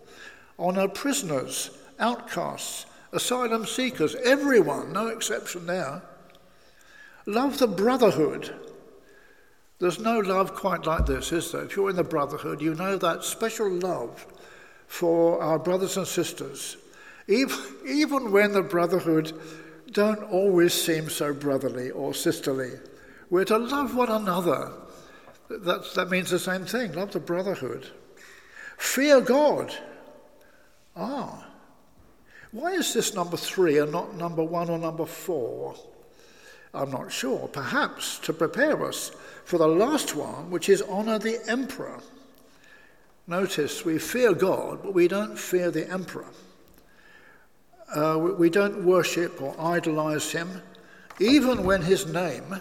Honour 0.58 0.88
prisoners, 0.88 1.70
outcasts, 1.98 2.86
asylum 3.12 3.66
seekers, 3.66 4.14
everyone, 4.16 4.92
no 4.92 5.08
exception 5.08 5.66
there. 5.66 6.02
Love 7.26 7.58
the 7.58 7.66
brotherhood 7.66 8.54
there's 9.78 10.00
no 10.00 10.18
love 10.18 10.54
quite 10.54 10.86
like 10.86 11.06
this, 11.06 11.30
is 11.30 11.52
there? 11.52 11.64
If 11.64 11.76
you're 11.76 11.90
in 11.90 11.96
the 11.96 12.02
brotherhood, 12.02 12.60
you 12.60 12.74
know 12.74 12.96
that 12.96 13.22
special 13.22 13.70
love 13.70 14.26
for 14.88 15.40
our 15.40 15.58
brothers 15.58 15.96
and 15.96 16.06
sisters, 16.06 16.76
even, 17.28 17.58
even 17.86 18.32
when 18.32 18.52
the 18.52 18.62
brotherhood 18.62 19.32
don't 19.92 20.22
always 20.24 20.74
seem 20.74 21.08
so 21.08 21.32
brotherly 21.32 21.90
or 21.90 22.14
sisterly. 22.14 22.72
We're 23.30 23.44
to 23.46 23.58
love 23.58 23.94
one 23.94 24.10
another. 24.10 24.72
That, 25.48 25.92
that 25.94 26.10
means 26.10 26.30
the 26.30 26.38
same 26.38 26.64
thing 26.64 26.92
love 26.92 27.12
the 27.12 27.20
brotherhood. 27.20 27.88
Fear 28.76 29.22
God. 29.22 29.74
Ah. 30.96 31.46
Why 32.52 32.72
is 32.72 32.94
this 32.94 33.14
number 33.14 33.36
three 33.36 33.78
and 33.78 33.92
not 33.92 34.16
number 34.16 34.42
one 34.42 34.70
or 34.70 34.78
number 34.78 35.04
four? 35.04 35.74
I'm 36.72 36.90
not 36.90 37.12
sure. 37.12 37.48
Perhaps 37.48 38.18
to 38.20 38.32
prepare 38.32 38.84
us 38.84 39.10
for 39.44 39.58
the 39.58 39.68
last 39.68 40.14
one, 40.14 40.50
which 40.50 40.68
is 40.68 40.82
honour 40.82 41.18
the 41.18 41.38
emperor. 41.48 42.00
Notice 43.26 43.84
we 43.84 43.98
fear 43.98 44.32
God, 44.32 44.82
but 44.82 44.94
we 44.94 45.08
don't 45.08 45.38
fear 45.38 45.70
the 45.70 45.90
emperor. 45.90 46.26
Uh, 47.94 48.18
we 48.18 48.50
don't 48.50 48.84
worship 48.84 49.40
or 49.40 49.54
idolize 49.58 50.30
him, 50.30 50.62
even 51.20 51.64
when 51.64 51.80
his 51.80 52.06
name, 52.06 52.60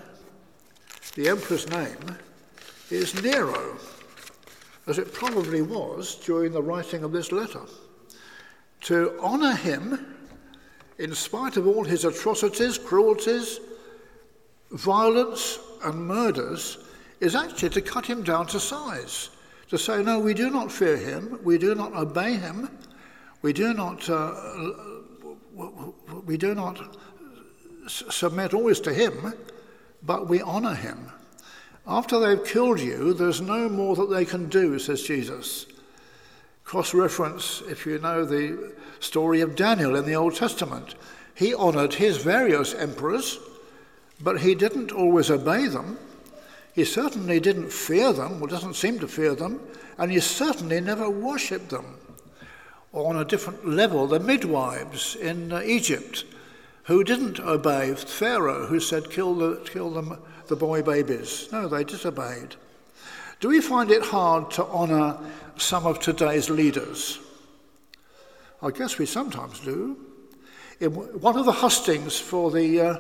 the 1.16 1.28
emperor's 1.28 1.70
name, 1.70 2.18
is 2.90 3.22
Nero, 3.22 3.78
as 4.88 4.98
it 4.98 5.14
probably 5.14 5.62
was 5.62 6.16
during 6.16 6.54
the 6.54 6.62
writing 6.62 7.04
of 7.04 7.12
this 7.12 7.32
letter. 7.32 7.62
To 8.82 9.20
honour 9.20 9.56
him, 9.56 10.16
in 10.98 11.14
spite 11.14 11.58
of 11.58 11.68
all 11.68 11.84
his 11.84 12.06
atrocities, 12.06 12.78
cruelties, 12.78 13.60
violence 14.72 15.60
and 15.84 16.08
murders 16.08 16.78
is 17.20 17.36
actually 17.36 17.70
to 17.70 17.82
cut 17.82 18.06
him 18.06 18.24
down 18.24 18.48
to 18.48 18.60
size, 18.60 19.30
to 19.70 19.78
say, 19.78 20.02
no, 20.02 20.20
we 20.20 20.34
do 20.34 20.50
not 20.50 20.72
fear 20.72 20.98
him, 20.98 21.40
we 21.44 21.58
do 21.58 21.76
not 21.76 21.94
obey 21.94 22.34
him, 22.34 22.70
we 23.42 23.54
do 23.54 23.74
not, 23.74 24.10
uh, 24.10 24.34
we 26.26 26.38
do 26.38 26.56
not 26.56 26.98
submit 27.88 28.54
always 28.54 28.80
to 28.82 28.94
him, 28.94 29.34
but 30.04 30.28
we 30.28 30.42
honor 30.42 30.76
him. 30.76 31.12
After 31.88 32.20
they've 32.20 32.46
killed 32.46 32.80
you, 32.80 33.14
there's 33.14 33.42
no 33.42 33.70
more 33.70 33.96
that 33.96 34.10
they 34.10 34.26
can 34.26 34.50
do, 34.50 34.78
says 34.78 35.04
Jesus. 35.04 35.66
Cross 36.64 36.94
reference, 36.94 37.62
if 37.70 37.86
you 37.86 37.98
know 38.00 38.26
the 38.26 38.74
story 39.00 39.40
of 39.42 39.56
Daniel 39.56 39.96
in 39.96 40.06
the 40.06 40.16
Old 40.16 40.36
Testament, 40.36 40.96
he 41.34 41.54
honored 41.54 41.94
his 41.94 42.18
various 42.18 42.74
emperors 42.74 43.40
but 44.22 44.42
he 44.42 44.56
didn't 44.56 44.92
always 44.92 45.30
obey 45.30 45.68
them. 45.68 45.98
He 46.74 46.86
certainly 46.86 47.40
didn't 47.40 47.72
fear 47.72 48.14
them, 48.14 48.42
or 48.42 48.48
doesn't 48.48 48.76
seem 48.76 49.00
to 49.00 49.08
fear 49.08 49.36
them, 49.36 49.60
and 49.98 50.12
he 50.12 50.20
certainly 50.20 50.80
never 50.80 51.10
worshipped 51.10 51.70
them. 51.70 51.98
Or 52.92 53.10
on 53.10 53.18
a 53.18 53.26
different 53.26 53.68
level, 53.68 54.08
the 54.08 54.20
midwives 54.20 55.16
in 55.16 55.52
uh, 55.52 55.62
Egypt 55.66 56.26
who 56.84 57.04
didn't 57.04 57.40
obey 57.40 57.94
Pharaoh, 57.96 58.66
who 58.66 58.80
said, 58.80 59.10
kill, 59.10 59.36
the, 59.36 59.62
kill 59.66 59.90
them, 59.90 60.18
the 60.48 60.56
boy 60.56 60.82
babies. 60.82 61.50
No, 61.52 61.68
they 61.68 61.84
disobeyed. 61.84 62.56
Do 63.42 63.50
we 63.50 63.60
find 63.60 63.92
it 63.92 64.04
hard 64.04 64.50
to 64.52 64.66
honour 64.66 65.18
some 65.58 65.86
of 65.86 66.00
today's 66.00 66.50
leaders? 66.50 67.20
I 68.62 68.72
guess 68.72 68.98
we 68.98 69.06
sometimes 69.06 69.60
do. 69.60 69.98
In 70.80 70.92
one 70.94 71.38
of 71.38 71.46
the 71.46 71.52
hustings 71.52 72.18
for 72.18 72.52
the 72.52 72.82
uh, 72.82 73.00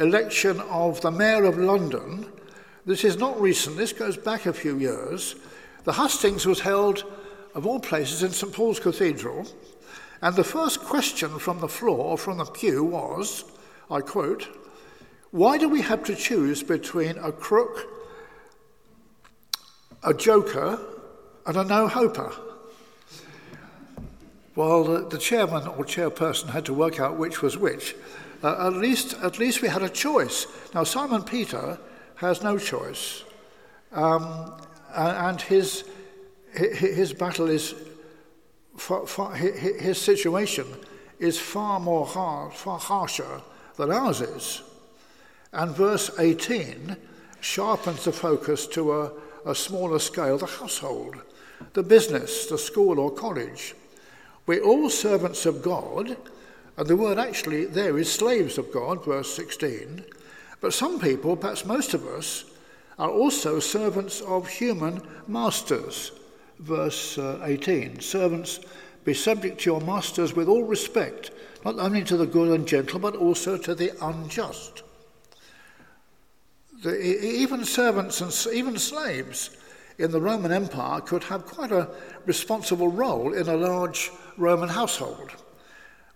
election 0.00 0.60
of 0.62 1.00
the 1.00 1.10
Mayor 1.10 1.44
of 1.44 1.58
London, 1.58 2.26
this 2.86 3.04
is 3.04 3.18
not 3.18 3.40
recent, 3.40 3.76
this 3.76 3.92
goes 3.92 4.16
back 4.16 4.46
a 4.46 4.52
few 4.52 4.78
years. 4.78 5.36
The 5.84 5.92
hustings 5.92 6.44
was 6.44 6.60
held, 6.60 7.04
of 7.54 7.66
all 7.66 7.80
places, 7.80 8.22
in 8.22 8.30
St 8.30 8.52
Paul's 8.52 8.80
Cathedral, 8.80 9.46
and 10.20 10.34
the 10.34 10.44
first 10.44 10.80
question 10.80 11.38
from 11.38 11.60
the 11.60 11.68
floor, 11.68 12.18
from 12.18 12.38
the 12.38 12.44
pew, 12.44 12.84
was 12.84 13.44
I 13.90 14.00
quote, 14.00 14.48
Why 15.30 15.58
do 15.58 15.68
we 15.68 15.80
have 15.82 16.04
to 16.04 16.14
choose 16.14 16.62
between 16.62 17.16
a 17.18 17.32
crook, 17.32 17.86
a 20.02 20.12
joker, 20.12 20.78
and 21.46 21.56
a 21.56 21.64
no 21.64 21.88
hoper? 21.88 22.32
Well, 24.54 24.82
the, 24.82 25.08
the 25.08 25.18
chairman 25.18 25.68
or 25.68 25.84
chairperson 25.84 26.50
had 26.50 26.64
to 26.64 26.74
work 26.74 26.98
out 26.98 27.16
which 27.16 27.42
was 27.42 27.56
which. 27.56 27.94
Uh, 28.42 28.66
at, 28.66 28.72
least, 28.72 29.14
at 29.22 29.38
least 29.38 29.62
we 29.62 29.68
had 29.68 29.82
a 29.82 29.88
choice. 29.88 30.46
Now, 30.74 30.82
Simon 30.84 31.22
Peter 31.22 31.78
has 32.16 32.42
no 32.42 32.58
choice. 32.58 33.22
Um, 33.92 34.52
and 34.94 35.40
his, 35.40 35.84
his 36.54 37.12
battle 37.12 37.48
is, 37.48 37.74
far, 38.76 39.06
far, 39.06 39.34
his 39.34 40.00
situation 40.00 40.66
is 41.18 41.38
far 41.38 41.80
more 41.80 42.06
hard, 42.06 42.52
far 42.52 42.78
harsher 42.78 43.40
than 43.76 43.90
ours 43.90 44.20
is. 44.20 44.62
And 45.52 45.74
verse 45.74 46.10
18 46.18 46.96
sharpens 47.40 48.04
the 48.04 48.12
focus 48.12 48.66
to 48.68 48.92
a, 48.92 49.12
a 49.46 49.54
smaller 49.54 49.98
scale 49.98 50.38
the 50.38 50.46
household, 50.46 51.16
the 51.72 51.82
business, 51.82 52.46
the 52.46 52.58
school 52.58 52.98
or 52.98 53.10
college. 53.10 53.74
We're 54.46 54.62
all 54.62 54.90
servants 54.90 55.46
of 55.46 55.62
God 55.62 56.16
and 56.78 56.86
the 56.86 56.96
word 56.96 57.18
actually 57.18 57.64
there 57.66 57.98
is 57.98 58.10
slaves 58.10 58.56
of 58.56 58.72
God, 58.72 59.04
verse 59.04 59.34
16. 59.34 60.04
But 60.60 60.72
some 60.72 61.00
people, 61.00 61.36
perhaps 61.36 61.64
most 61.64 61.92
of 61.92 62.06
us, 62.06 62.44
are 63.00 63.10
also 63.10 63.58
servants 63.58 64.20
of 64.20 64.46
human 64.46 65.02
masters, 65.26 66.12
verse 66.58 67.18
uh, 67.18 67.40
18. 67.44 68.00
Servants, 68.00 68.60
be 69.04 69.14
subject 69.14 69.60
to 69.60 69.70
your 69.70 69.80
masters 69.80 70.34
with 70.34 70.48
all 70.48 70.64
respect, 70.64 71.30
not 71.64 71.78
only 71.78 72.04
to 72.04 72.16
the 72.16 72.26
good 72.26 72.52
and 72.52 72.66
gentle, 72.66 72.98
but 72.98 73.16
also 73.16 73.56
to 73.56 73.74
the 73.74 73.92
unjust. 74.04 74.82
The, 76.82 76.96
even 76.96 77.64
servants 77.64 78.20
and 78.20 78.54
even 78.54 78.78
slaves 78.78 79.56
in 79.98 80.12
the 80.12 80.20
Roman 80.20 80.52
Empire 80.52 81.00
could 81.00 81.24
have 81.24 81.44
quite 81.44 81.72
a 81.72 81.88
responsible 82.24 82.88
role 82.88 83.34
in 83.34 83.48
a 83.48 83.56
large 83.56 84.10
Roman 84.36 84.68
household. 84.68 85.32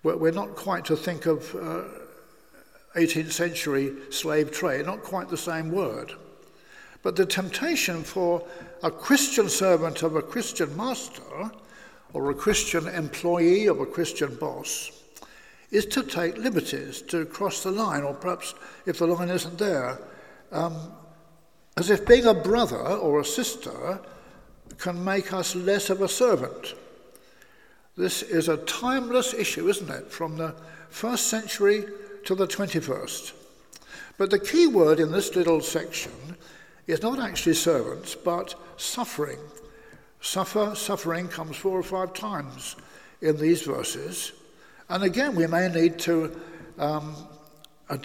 We're 0.04 0.30
not 0.30 0.54
quite 0.56 0.84
to 0.86 0.96
think 0.96 1.26
of 1.26 1.54
uh, 1.54 1.84
18th 2.96 3.32
century 3.32 3.92
slave 4.10 4.50
trade, 4.50 4.86
not 4.86 5.02
quite 5.02 5.28
the 5.28 5.36
same 5.36 5.70
word. 5.70 6.12
But 7.02 7.16
the 7.16 7.26
temptation 7.26 8.04
for 8.04 8.46
a 8.82 8.90
Christian 8.90 9.48
servant 9.48 10.02
of 10.02 10.16
a 10.16 10.22
Christian 10.22 10.76
master 10.76 11.50
or 12.12 12.30
a 12.30 12.34
Christian 12.34 12.86
employee 12.88 13.66
of 13.66 13.80
a 13.80 13.86
Christian 13.86 14.34
boss 14.36 14.92
is 15.70 15.86
to 15.86 16.02
take 16.02 16.36
liberties, 16.36 17.02
to 17.02 17.24
cross 17.24 17.62
the 17.62 17.70
line, 17.70 18.02
or 18.02 18.14
perhaps 18.14 18.54
if 18.86 18.98
the 18.98 19.06
line 19.06 19.30
isn't 19.30 19.58
there, 19.58 19.98
um, 20.52 20.76
as 21.76 21.88
if 21.88 22.06
being 22.06 22.26
a 22.26 22.34
brother 22.34 22.76
or 22.76 23.20
a 23.20 23.24
sister 23.24 23.98
can 24.78 25.02
make 25.02 25.32
us 25.32 25.56
less 25.56 25.88
of 25.90 26.02
a 26.02 26.08
servant. 26.08 26.74
This 27.96 28.22
is 28.22 28.48
a 28.48 28.58
timeless 28.58 29.32
issue, 29.34 29.68
isn't 29.68 29.90
it, 29.90 30.10
from 30.10 30.36
the 30.36 30.54
first 30.90 31.28
century 31.28 31.84
to 32.24 32.34
the 32.34 32.46
21st. 32.46 33.32
But 34.18 34.30
the 34.30 34.38
key 34.38 34.66
word 34.66 35.00
in 35.00 35.10
this 35.10 35.34
little 35.34 35.60
section 35.60 36.36
is 36.86 37.02
not 37.02 37.18
actually 37.18 37.54
servants, 37.54 38.14
but 38.14 38.54
suffering. 38.76 39.38
Suffer, 40.20 40.74
suffering 40.74 41.28
comes 41.28 41.56
four 41.56 41.78
or 41.78 41.82
five 41.82 42.14
times 42.14 42.76
in 43.20 43.36
these 43.36 43.62
verses. 43.62 44.32
And 44.88 45.04
again, 45.04 45.34
we 45.34 45.46
may 45.46 45.68
need 45.68 45.98
to, 46.00 46.38
um, 46.78 47.16
uh, 47.88 47.96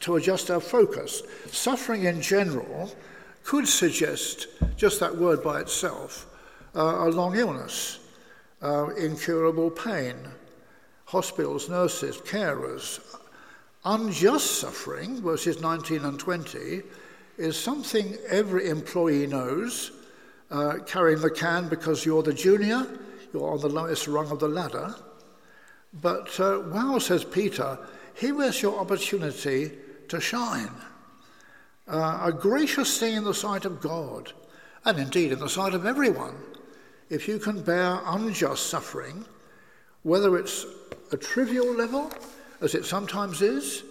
to 0.00 0.16
adjust 0.16 0.50
our 0.50 0.60
focus. 0.60 1.22
Suffering 1.50 2.04
in 2.04 2.20
general 2.20 2.92
could 3.44 3.66
suggest, 3.66 4.48
just 4.76 5.00
that 5.00 5.16
word 5.16 5.42
by 5.42 5.60
itself, 5.60 6.26
uh, 6.74 6.80
a 6.80 7.10
long 7.10 7.36
illness 7.36 7.98
uh, 8.62 8.88
incurable 8.96 9.70
pain, 9.70 10.16
hospitals, 11.04 11.68
nurses, 11.68 12.18
carers. 12.18 13.00
Unjust 13.84 14.60
suffering, 14.60 15.22
verses 15.22 15.60
19 15.60 16.04
and 16.04 16.18
20, 16.18 16.82
is 17.38 17.56
something 17.56 18.16
every 18.28 18.68
employee 18.68 19.26
knows. 19.26 19.92
Uh, 20.50 20.78
carrying 20.86 21.20
the 21.20 21.30
can 21.30 21.68
because 21.68 22.06
you're 22.06 22.22
the 22.22 22.32
junior, 22.32 22.86
you're 23.34 23.52
on 23.52 23.60
the 23.60 23.68
lowest 23.68 24.08
rung 24.08 24.30
of 24.30 24.40
the 24.40 24.48
ladder. 24.48 24.94
But 25.92 26.38
uh, 26.40 26.62
wow, 26.66 26.98
says 26.98 27.22
Peter, 27.22 27.78
here 28.14 28.42
is 28.42 28.62
your 28.62 28.78
opportunity 28.78 29.72
to 30.08 30.20
shine. 30.20 30.70
Uh, 31.86 32.20
a 32.24 32.32
gracious 32.32 32.98
thing 32.98 33.16
in 33.16 33.24
the 33.24 33.34
sight 33.34 33.66
of 33.66 33.80
God, 33.80 34.32
and 34.84 34.98
indeed 34.98 35.32
in 35.32 35.38
the 35.38 35.48
sight 35.48 35.74
of 35.74 35.84
everyone, 35.84 36.36
if 37.10 37.28
you 37.28 37.38
can 37.38 37.62
bear 37.62 38.00
unjust 38.06 38.68
suffering, 38.68 39.24
whether 40.02 40.38
it's 40.38 40.64
a 41.12 41.16
trivial 41.16 41.74
level, 41.74 42.10
as 42.60 42.74
it 42.74 42.84
sometimes 42.84 43.42
is, 43.42 43.84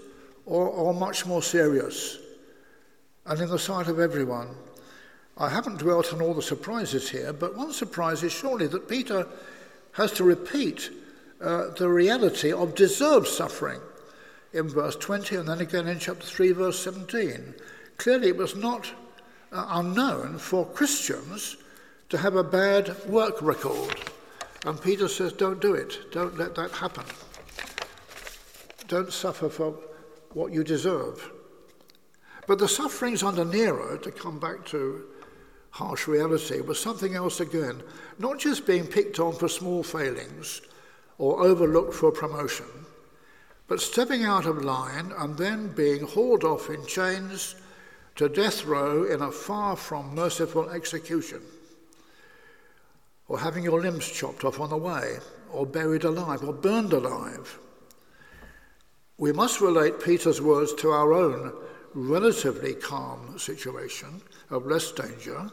or, 0.46 0.68
or 0.68 0.94
much 0.94 1.26
more 1.26 1.44
serious, 1.44 2.18
and 3.28 3.42
in 3.42 3.50
the 3.50 3.60
sight 3.60 3.88
of 3.88 4.00
everyone. 4.00 4.50
I 5.38 5.50
haven't 5.50 5.80
dwelt 5.80 6.14
on 6.14 6.22
all 6.22 6.34
the 6.34 6.42
surprises 6.42 7.10
here, 7.10 7.32
but 7.34 7.56
one 7.56 7.72
surprise 7.74 8.24
is 8.24 8.32
surely 8.32 8.68
that 8.68 8.90
Peter 8.90 9.28
has 9.94 10.12
to 10.14 10.24
repeat 10.24 10.90
uh, 11.42 11.70
the 11.78 11.90
reality 11.90 12.52
of 12.52 12.74
deserved 12.74 13.28
suffering 13.28 13.80
in 14.54 14.70
verse 14.70 14.96
20 14.96 15.36
and 15.36 15.48
then 15.48 15.60
again 15.60 15.88
in 15.88 16.00
chapter 16.00 16.26
3, 16.26 16.54
verse 16.54 16.80
17. 16.80 17.54
Clearly, 17.98 18.30
it 18.30 18.38
was 18.38 18.56
not 18.56 18.92
uh, 19.52 19.68
unknown 19.72 20.38
for 20.40 20.66
Christians 20.66 21.58
to 22.10 22.18
have 22.18 22.36
a 22.36 22.44
bad 22.44 22.96
work 23.06 23.42
record. 23.42 23.96
And 24.66 24.82
Peter 24.82 25.08
says, 25.08 25.34
Don't 25.34 25.62
do 25.62 25.74
it. 25.74 26.12
Don't 26.12 26.38
let 26.38 26.56
that 26.56 26.72
happen. 26.72 27.04
Don't 28.88 29.12
suffer 29.12 29.50
for 29.50 29.76
what 30.34 30.52
you 30.52 30.64
deserve. 30.64 31.32
But 32.48 32.60
the 32.60 32.68
sufferings 32.68 33.24
under 33.24 33.44
Nero, 33.44 33.98
to 33.98 34.10
come 34.10 34.40
back 34.40 34.66
to 34.68 35.04
harsh 35.72 36.08
reality, 36.08 36.62
was 36.62 36.80
something 36.80 37.14
else 37.14 37.42
again. 37.42 37.84
Not 38.18 38.40
just 38.40 38.66
being 38.66 38.88
picked 38.88 39.20
on 39.20 39.34
for 39.34 39.50
small 39.50 39.84
failings 39.84 40.62
or 41.18 41.44
overlooked 41.46 41.94
for 41.94 42.12
promotion, 42.12 42.66
but 43.68 43.82
stepping 43.82 44.24
out 44.24 44.46
of 44.46 44.64
line 44.64 45.12
and 45.18 45.38
then 45.38 45.68
being 45.76 46.08
hauled 46.08 46.46
off 46.46 46.70
in 46.70 46.86
chains 46.86 47.56
to 48.16 48.30
death 48.30 48.64
row 48.66 49.04
in 49.04 49.22
a 49.22 49.32
far 49.32 49.76
from 49.76 50.16
merciful 50.16 50.70
execution, 50.70 51.42
or 53.28 53.40
having 53.40 53.64
your 53.64 53.82
limbs 53.82 54.10
chopped 54.10 54.46
off 54.46 54.62
on 54.62 54.70
the 54.70 54.78
way, 54.78 55.18
or 55.52 55.66
buried 55.66 56.06
alive, 56.06 56.44
or 56.44 56.54
burned 56.54 56.94
alive. 56.94 57.60
We 59.18 59.34
must 59.34 59.60
relate 59.60 60.02
Peter's 60.02 60.42
words 60.42 60.74
to 60.76 60.92
our 60.92 61.14
own 61.14 61.52
relatively 61.94 62.74
calm 62.74 63.38
situation 63.38 64.22
of 64.50 64.66
less 64.66 64.92
danger, 64.92 65.50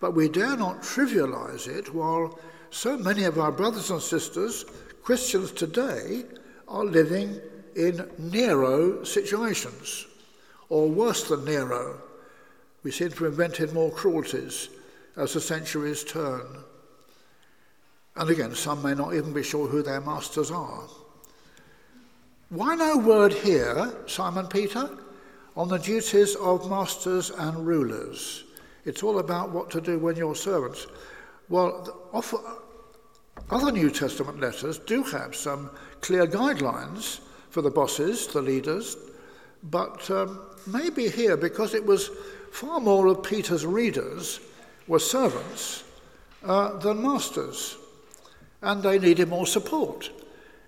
but 0.00 0.14
we 0.14 0.28
dare 0.28 0.56
not 0.56 0.82
trivialize 0.82 1.68
it 1.68 1.94
while 1.94 2.38
so 2.70 2.96
many 2.96 3.24
of 3.24 3.38
our 3.38 3.52
brothers 3.52 3.90
and 3.90 4.00
sisters, 4.00 4.64
Christians 5.02 5.52
today, 5.52 6.24
are 6.68 6.84
living 6.84 7.40
in 7.74 8.08
Nero 8.18 9.02
situations, 9.04 10.06
or 10.68 10.88
worse 10.88 11.24
than 11.24 11.44
Nero. 11.44 12.00
We 12.82 12.90
seem 12.90 13.10
to 13.10 13.24
have 13.24 13.32
invented 13.32 13.72
more 13.72 13.90
cruelties 13.90 14.68
as 15.16 15.34
the 15.34 15.40
centuries 15.40 16.04
turn. 16.04 16.46
And 18.16 18.30
again, 18.30 18.54
some 18.54 18.82
may 18.82 18.94
not 18.94 19.14
even 19.14 19.32
be 19.32 19.42
sure 19.42 19.68
who 19.68 19.82
their 19.82 20.00
masters 20.00 20.50
are. 20.50 20.84
Why 22.48 22.74
no 22.74 22.96
word 22.96 23.32
here, 23.32 23.94
Simon 24.06 24.46
Peter, 24.46 24.90
on 25.56 25.68
the 25.68 25.78
duties 25.78 26.36
of 26.36 26.68
masters 26.70 27.30
and 27.30 27.66
rulers? 27.66 28.44
It's 28.84 29.02
all 29.02 29.18
about 29.18 29.50
what 29.50 29.70
to 29.70 29.80
do 29.80 29.98
when 29.98 30.16
you're 30.16 30.34
servants. 30.34 30.86
Well, 31.48 32.12
other 33.50 33.72
New 33.72 33.90
Testament 33.90 34.40
letters 34.40 34.78
do 34.78 35.02
have 35.02 35.34
some 35.34 35.70
clear 36.00 36.26
guidelines 36.26 37.20
for 37.50 37.62
the 37.62 37.70
bosses, 37.70 38.26
the 38.28 38.40
leaders, 38.40 38.96
but 39.64 40.10
um, 40.10 40.40
maybe 40.66 41.08
here, 41.08 41.36
because 41.36 41.74
it 41.74 41.84
was 41.84 42.10
far 42.52 42.80
more 42.80 43.08
of 43.08 43.22
Peter's 43.22 43.66
readers 43.66 44.40
were 44.86 44.98
servants 44.98 45.84
uh, 46.44 46.78
than 46.78 47.02
masters, 47.02 47.76
and 48.62 48.82
they 48.82 48.98
needed 48.98 49.28
more 49.28 49.46
support 49.46 50.10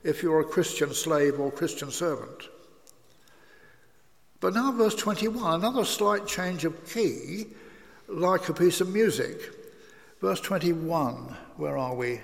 if 0.05 0.23
you're 0.23 0.41
a 0.41 0.45
Christian 0.45 0.93
slave 0.93 1.39
or 1.39 1.51
Christian 1.51 1.91
servant. 1.91 2.49
But 4.43 4.55
now, 4.55 4.73
verse 4.73 4.97
21, 4.97 5.61
another 5.61 5.85
slight 5.85 6.27
change 6.27 6.65
of 6.65 6.85
key, 6.93 7.47
like 8.09 8.49
a 8.49 8.53
piece 8.53 8.81
of 8.81 8.93
music. 8.93 9.39
Verse 10.21 10.41
21, 10.41 11.15
where 11.57 11.79
are 11.79 11.95
we? 11.95 12.21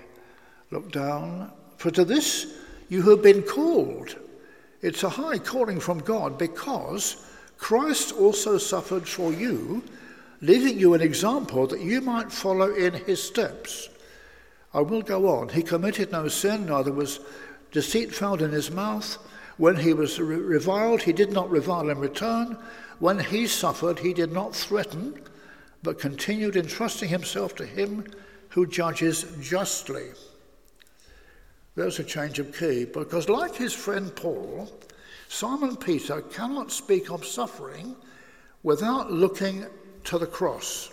Look 0.72 0.90
down. 0.90 1.52
For 1.76 1.92
to 1.92 2.04
this 2.04 2.58
you 2.88 3.08
have 3.08 3.22
been 3.22 3.42
called 3.42 4.16
it's 4.80 5.02
a 5.02 5.08
high 5.08 5.38
calling 5.38 5.78
from 5.80 5.98
God 6.00 6.38
because 6.38 7.24
Christ 7.56 8.12
also 8.12 8.58
suffered 8.58 9.08
for 9.08 9.32
you, 9.32 9.82
leaving 10.40 10.78
you 10.78 10.94
an 10.94 11.00
example 11.00 11.66
that 11.68 11.80
you 11.80 12.00
might 12.00 12.32
follow 12.32 12.74
in 12.74 12.94
his 12.94 13.22
steps. 13.22 13.88
I 14.74 14.80
will 14.80 15.02
go 15.02 15.28
on. 15.28 15.50
He 15.50 15.62
committed 15.62 16.12
no 16.12 16.28
sin, 16.28 16.66
neither 16.66 16.92
was 16.92 17.20
deceit 17.72 18.12
found 18.12 18.42
in 18.42 18.50
his 18.50 18.70
mouth. 18.70 19.18
When 19.58 19.76
he 19.76 19.92
was 19.92 20.20
reviled, 20.20 21.02
he 21.02 21.12
did 21.12 21.32
not 21.32 21.50
revile 21.50 21.90
in 21.90 21.98
return. 21.98 22.56
When 23.00 23.18
he 23.18 23.46
suffered, 23.46 23.98
he 23.98 24.14
did 24.14 24.32
not 24.32 24.54
threaten, 24.54 25.20
but 25.82 25.98
continued 25.98 26.56
entrusting 26.56 27.08
himself 27.08 27.54
to 27.56 27.66
him 27.66 28.06
who 28.50 28.66
judges 28.66 29.24
justly. 29.40 30.10
There's 31.74 31.98
a 31.98 32.04
change 32.04 32.38
of 32.38 32.56
key 32.56 32.86
because, 32.86 33.28
like 33.28 33.54
his 33.54 33.72
friend 33.72 34.14
Paul, 34.14 34.72
Simon 35.28 35.76
Peter 35.76 36.22
cannot 36.22 36.72
speak 36.72 37.10
of 37.10 37.26
suffering 37.26 37.94
without 38.62 39.12
looking 39.12 39.66
to 40.04 40.18
the 40.18 40.26
cross. 40.26 40.90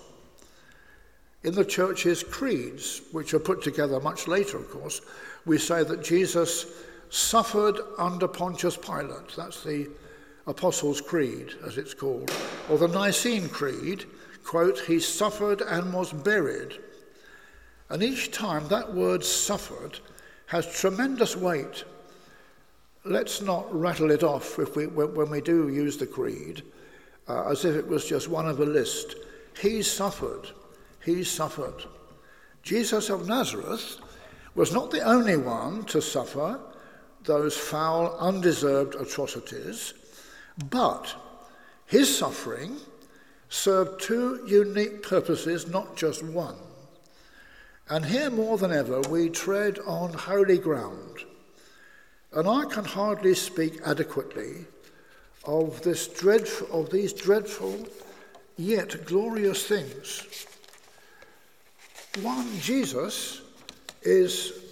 In 1.44 1.54
the 1.54 1.66
church's 1.66 2.24
creeds, 2.24 3.02
which 3.12 3.34
are 3.36 3.40
put 3.40 3.62
together 3.62 4.00
much 4.00 4.28
later, 4.28 4.58
of 4.58 4.70
course, 4.70 5.02
we 5.46 5.60
say 5.60 5.84
that 5.84 6.04
Jesus 6.04 6.66
suffered 7.10 7.80
under 7.98 8.28
Pontius 8.28 8.78
Pilate. 8.78 9.36
That's 9.36 9.64
the 9.64 9.90
Apostles' 10.48 11.02
Creed, 11.02 11.54
as 11.66 11.78
it's 11.78 11.94
called. 11.94 12.32
Or 12.70 12.78
the 12.78 12.88
Nicene 12.88 13.50
Creed, 13.50 14.06
quote, 14.44 14.80
he 14.80 15.00
suffered 15.00 15.62
and 15.62 15.94
was 15.94 16.14
buried. 16.14 16.80
And 17.90 18.04
each 18.04 18.32
time 18.32 18.68
that 18.68 18.94
word 18.94 19.24
suffered 19.24 20.00
has 20.48 20.72
tremendous 20.72 21.36
weight. 21.36 21.84
Let's 23.04 23.42
not 23.42 23.74
rattle 23.74 24.12
it 24.12 24.24
off 24.24 24.58
if 24.60 24.76
we, 24.76 24.88
when 24.88 25.30
we 25.30 25.42
do 25.42 25.70
use 25.70 25.98
the 25.98 26.08
creed 26.08 26.64
uh, 27.28 27.50
as 27.50 27.66
if 27.66 27.76
it 27.76 27.88
was 27.88 28.06
just 28.06 28.28
one 28.28 28.48
of 28.48 28.60
a 28.60 28.66
list. 28.66 29.16
He 29.60 29.82
suffered. 29.82 30.50
He 31.04 31.24
suffered. 31.24 31.84
Jesus 32.64 33.10
of 33.10 33.28
Nazareth 33.28 33.98
was 34.56 34.74
not 34.74 34.92
the 34.92 35.02
only 35.02 35.38
one 35.38 35.84
to 35.86 36.02
suffer 36.02 36.60
those 37.26 37.58
foul, 37.58 38.16
undeserved 38.20 38.96
atrocities, 38.96 39.94
but 40.70 41.14
his 41.86 42.16
suffering 42.18 42.78
served 43.50 44.02
two 44.02 44.44
unique 44.48 45.04
purposes, 45.04 45.68
not 45.68 45.96
just 45.96 46.24
one. 46.24 46.56
And 47.90 48.06
here 48.06 48.30
more 48.30 48.58
than 48.58 48.72
ever, 48.72 49.02
we 49.02 49.30
tread 49.30 49.80
on 49.86 50.14
holy 50.14 50.58
ground. 50.58 51.20
And 52.34 52.48
I 52.48 52.66
can 52.66 52.84
hardly 52.84 53.36
speak 53.36 53.80
adequately 53.86 54.66
of, 55.46 55.82
this 55.84 56.08
dreadful, 56.08 56.82
of 56.82 56.90
these 56.90 57.14
dreadful 57.14 57.88
yet 58.58 59.06
glorious 59.06 59.66
things. 59.66 60.48
One, 62.22 62.48
Jesus 62.60 63.42
is 64.02 64.65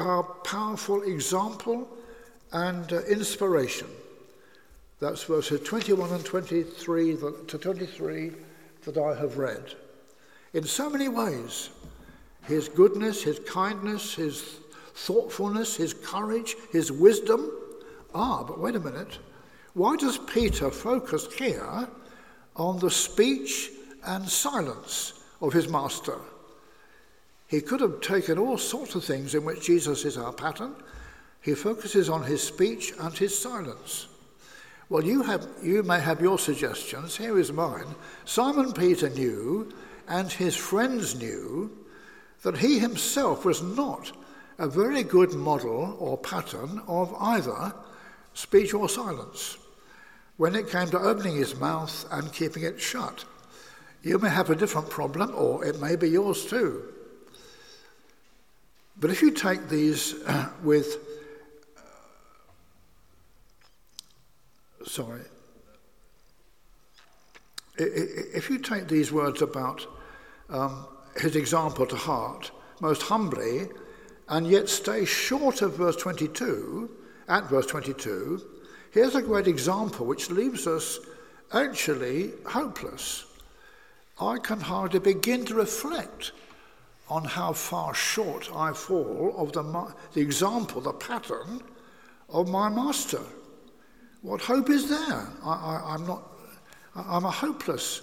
our 0.00 0.22
powerful 0.22 1.02
example 1.02 1.86
and 2.52 2.90
uh, 2.90 3.02
inspiration. 3.02 3.86
That's 4.98 5.22
verses 5.24 5.60
21 5.60 6.10
and 6.10 6.24
23 6.24 7.16
to 7.48 7.58
23 7.58 8.32
that 8.84 8.96
I 8.96 9.14
have 9.20 9.36
read. 9.36 9.74
In 10.54 10.64
so 10.64 10.88
many 10.88 11.08
ways, 11.08 11.68
his 12.44 12.68
goodness, 12.68 13.22
his 13.22 13.40
kindness, 13.40 14.14
his 14.14 14.42
thoughtfulness, 14.94 15.76
his 15.76 15.92
courage, 15.92 16.56
his 16.72 16.90
wisdom. 16.90 17.50
Ah, 18.14 18.42
but 18.42 18.58
wait 18.58 18.76
a 18.76 18.80
minute. 18.80 19.18
Why 19.74 19.96
does 19.96 20.16
Peter 20.18 20.70
focus 20.70 21.32
here 21.34 21.88
on 22.56 22.78
the 22.78 22.90
speech 22.90 23.70
and 24.06 24.26
silence 24.26 25.12
of 25.42 25.52
his 25.52 25.68
master? 25.68 26.18
He 27.50 27.60
could 27.60 27.80
have 27.80 28.00
taken 28.00 28.38
all 28.38 28.56
sorts 28.56 28.94
of 28.94 29.04
things 29.04 29.34
in 29.34 29.44
which 29.44 29.66
Jesus 29.66 30.04
is 30.04 30.16
our 30.16 30.32
pattern. 30.32 30.72
He 31.40 31.56
focuses 31.56 32.08
on 32.08 32.22
his 32.22 32.40
speech 32.40 32.94
and 33.00 33.12
his 33.12 33.36
silence. 33.36 34.06
Well, 34.88 35.04
you, 35.04 35.22
have, 35.22 35.48
you 35.60 35.82
may 35.82 35.98
have 35.98 36.20
your 36.20 36.38
suggestions. 36.38 37.16
Here 37.16 37.36
is 37.36 37.52
mine. 37.52 37.96
Simon 38.24 38.72
Peter 38.72 39.10
knew, 39.10 39.72
and 40.06 40.30
his 40.30 40.54
friends 40.54 41.16
knew, 41.16 41.76
that 42.42 42.58
he 42.58 42.78
himself 42.78 43.44
was 43.44 43.62
not 43.62 44.12
a 44.58 44.68
very 44.68 45.02
good 45.02 45.32
model 45.32 45.96
or 45.98 46.18
pattern 46.18 46.80
of 46.86 47.12
either 47.18 47.74
speech 48.32 48.74
or 48.74 48.88
silence 48.88 49.58
when 50.36 50.54
it 50.54 50.70
came 50.70 50.88
to 50.90 51.00
opening 51.00 51.34
his 51.34 51.58
mouth 51.58 52.06
and 52.12 52.32
keeping 52.32 52.62
it 52.62 52.80
shut. 52.80 53.24
You 54.04 54.20
may 54.20 54.28
have 54.28 54.50
a 54.50 54.54
different 54.54 54.88
problem, 54.88 55.34
or 55.34 55.64
it 55.64 55.80
may 55.80 55.96
be 55.96 56.10
yours 56.10 56.44
too. 56.44 56.94
But 59.00 59.10
if 59.10 59.22
you 59.22 59.30
take 59.30 59.68
these 59.68 60.14
uh, 60.26 60.50
with, 60.62 60.98
sorry, 64.86 65.22
if 67.78 68.50
you 68.50 68.58
take 68.58 68.88
these 68.88 69.10
words 69.10 69.40
about 69.40 69.86
um, 70.50 70.86
his 71.16 71.34
example 71.34 71.86
to 71.86 71.96
heart 71.96 72.50
most 72.80 73.02
humbly, 73.02 73.68
and 74.28 74.46
yet 74.46 74.68
stay 74.68 75.04
short 75.04 75.62
of 75.62 75.76
verse 75.76 75.96
22, 75.96 76.90
at 77.28 77.48
verse 77.48 77.66
22, 77.66 78.42
Here's 78.90 79.14
a 79.14 79.22
great 79.22 79.46
example 79.46 80.04
which 80.04 80.30
leaves 80.30 80.66
us 80.66 80.98
actually 81.52 82.32
hopeless. 82.44 83.24
I 84.20 84.38
can 84.38 84.60
hardly 84.60 84.98
begin 84.98 85.44
to 85.46 85.54
reflect 85.54 86.32
on 87.10 87.24
how 87.24 87.52
far 87.52 87.92
short 87.92 88.48
I 88.54 88.72
fall 88.72 89.34
of 89.36 89.52
the, 89.52 89.94
the 90.12 90.20
example, 90.20 90.80
the 90.80 90.92
pattern 90.92 91.60
of 92.28 92.48
my 92.48 92.68
master. 92.68 93.20
What 94.22 94.40
hope 94.40 94.70
is 94.70 94.88
there? 94.88 95.26
I, 95.44 95.94
am 95.94 96.06
not, 96.06 96.22
I'm 96.94 97.24
a 97.24 97.30
hopeless 97.30 98.02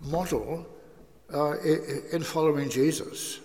model 0.00 0.66
uh, 1.32 1.58
in 1.60 2.22
following 2.22 2.68
Jesus. 2.68 3.40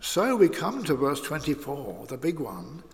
So 0.00 0.36
we 0.36 0.48
come 0.48 0.84
to 0.84 0.94
verse 0.94 1.20
24, 1.20 2.06
the 2.06 2.16
big 2.16 2.38
one. 2.38 2.84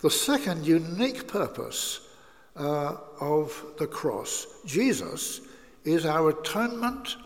The 0.00 0.10
second 0.10 0.66
unique 0.66 1.26
purpose 1.26 2.08
uh, 2.56 2.96
of 3.20 3.64
the 3.78 3.86
cross. 3.86 4.46
Jesus 4.66 5.40
is 5.84 6.04
our 6.04 6.30
atonement, 6.30 7.16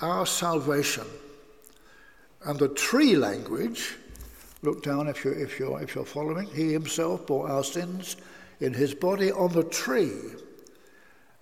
our 0.00 0.26
salvation. 0.26 1.06
And 2.46 2.58
the 2.60 2.68
tree 2.68 3.16
language, 3.16 3.96
look 4.62 4.82
down 4.82 5.08
if 5.08 5.24
you're, 5.24 5.34
if, 5.34 5.58
you're, 5.58 5.82
if 5.82 5.96
you're 5.96 6.04
following, 6.04 6.46
he 6.46 6.72
himself 6.72 7.26
bore 7.26 7.48
our 7.50 7.64
sins 7.64 8.16
in 8.60 8.72
his 8.72 8.94
body 8.94 9.32
on 9.32 9.52
the 9.52 9.64
tree. 9.64 10.14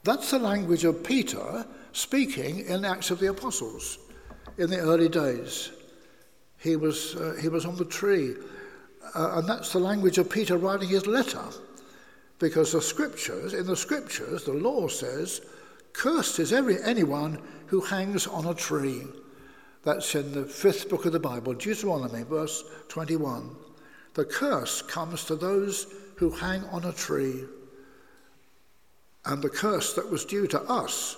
That's 0.03 0.31
the 0.31 0.38
language 0.38 0.85
of 0.85 1.05
Peter 1.05 1.67
speaking 1.93 2.61
in 2.61 2.83
the 2.83 2.88
Acts 2.88 3.11
of 3.11 3.21
the 3.21 3.29
Apostles 3.29 3.99
in 4.57 4.71
the 4.71 4.79
early 4.79 5.11
days. 5.11 5.73
He 6.59 6.77
was, 6.77 7.17
uh, 7.17 7.37
he 7.40 7.49
was 7.49 7.67
on 7.67 7.77
the 7.77 7.85
tree. 7.85 8.35
Uh, 9.14 9.35
and 9.37 9.47
that's 9.47 9.75
the 9.75 9.79
language 9.79 10.17
of 10.17 10.31
Peter 10.31 10.57
writing 10.57 10.88
his 10.88 11.07
letter. 11.07 11.45
Because 12.38 12.73
the 12.73 12.81
scriptures, 12.81 13.53
in 13.53 13.67
the 13.67 13.77
scriptures, 13.77 14.45
the 14.45 14.55
law 14.55 14.88
says, 14.88 15.43
cursed 15.93 16.38
is 16.38 16.53
every 16.53 16.83
anyone 16.83 17.38
who 17.67 17.83
hangs 17.83 18.27
on 18.27 18.47
a 18.47 18.55
tree. 18.55 19.03
That's 19.85 20.14
in 20.14 20.33
the 20.33 20.44
fifth 20.44 20.88
book 20.88 21.05
of 21.05 21.12
the 21.12 21.20
Bible, 21.20 21.53
Deuteronomy, 21.53 22.23
verse 22.23 22.64
21. 22.88 23.55
The 24.14 24.25
curse 24.25 24.81
comes 24.81 25.25
to 25.25 25.37
those 25.37 25.87
who 26.16 26.31
hang 26.31 26.64
on 26.64 26.85
a 26.85 26.92
tree. 26.92 27.44
And 29.27 29.42
the 29.42 29.51
curse 29.51 29.94
that 29.94 30.11
was 30.11 30.25
due 30.25 30.47
to 30.49 30.61
us 30.62 31.16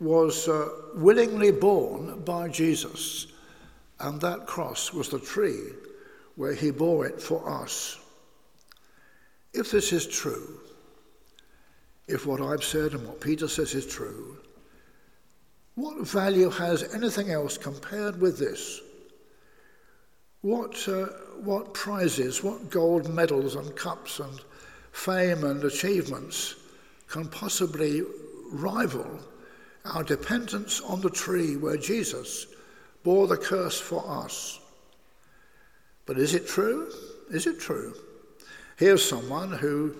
was 0.00 0.48
uh, 0.48 0.68
willingly 0.94 1.50
borne 1.50 2.20
by 2.24 2.48
Jesus. 2.48 3.28
And 4.00 4.20
that 4.20 4.46
cross 4.46 4.92
was 4.92 5.08
the 5.08 5.18
tree 5.18 5.70
where 6.36 6.54
he 6.54 6.70
bore 6.70 7.06
it 7.06 7.20
for 7.20 7.48
us. 7.48 7.98
If 9.52 9.70
this 9.70 9.92
is 9.92 10.06
true, 10.06 10.60
if 12.06 12.26
what 12.26 12.40
I've 12.40 12.64
said 12.64 12.92
and 12.92 13.06
what 13.06 13.20
Peter 13.20 13.48
says 13.48 13.74
is 13.74 13.86
true, 13.86 14.37
what 15.78 16.04
value 16.04 16.50
has 16.50 16.92
anything 16.92 17.30
else 17.30 17.56
compared 17.56 18.20
with 18.20 18.36
this? 18.36 18.80
What, 20.40 20.76
uh, 20.88 21.06
what 21.44 21.72
prizes, 21.72 22.42
what 22.42 22.68
gold 22.68 23.08
medals 23.08 23.54
and 23.54 23.76
cups 23.76 24.18
and 24.18 24.40
fame 24.90 25.44
and 25.44 25.62
achievements 25.62 26.56
can 27.06 27.28
possibly 27.28 28.02
rival 28.50 29.20
our 29.84 30.02
dependence 30.02 30.80
on 30.80 31.00
the 31.00 31.10
tree 31.10 31.56
where 31.56 31.76
Jesus 31.76 32.48
bore 33.04 33.28
the 33.28 33.36
curse 33.36 33.78
for 33.78 34.04
us? 34.04 34.58
But 36.06 36.18
is 36.18 36.34
it 36.34 36.48
true? 36.48 36.90
Is 37.30 37.46
it 37.46 37.60
true? 37.60 37.94
Here's 38.78 39.08
someone 39.08 39.52
who 39.52 39.94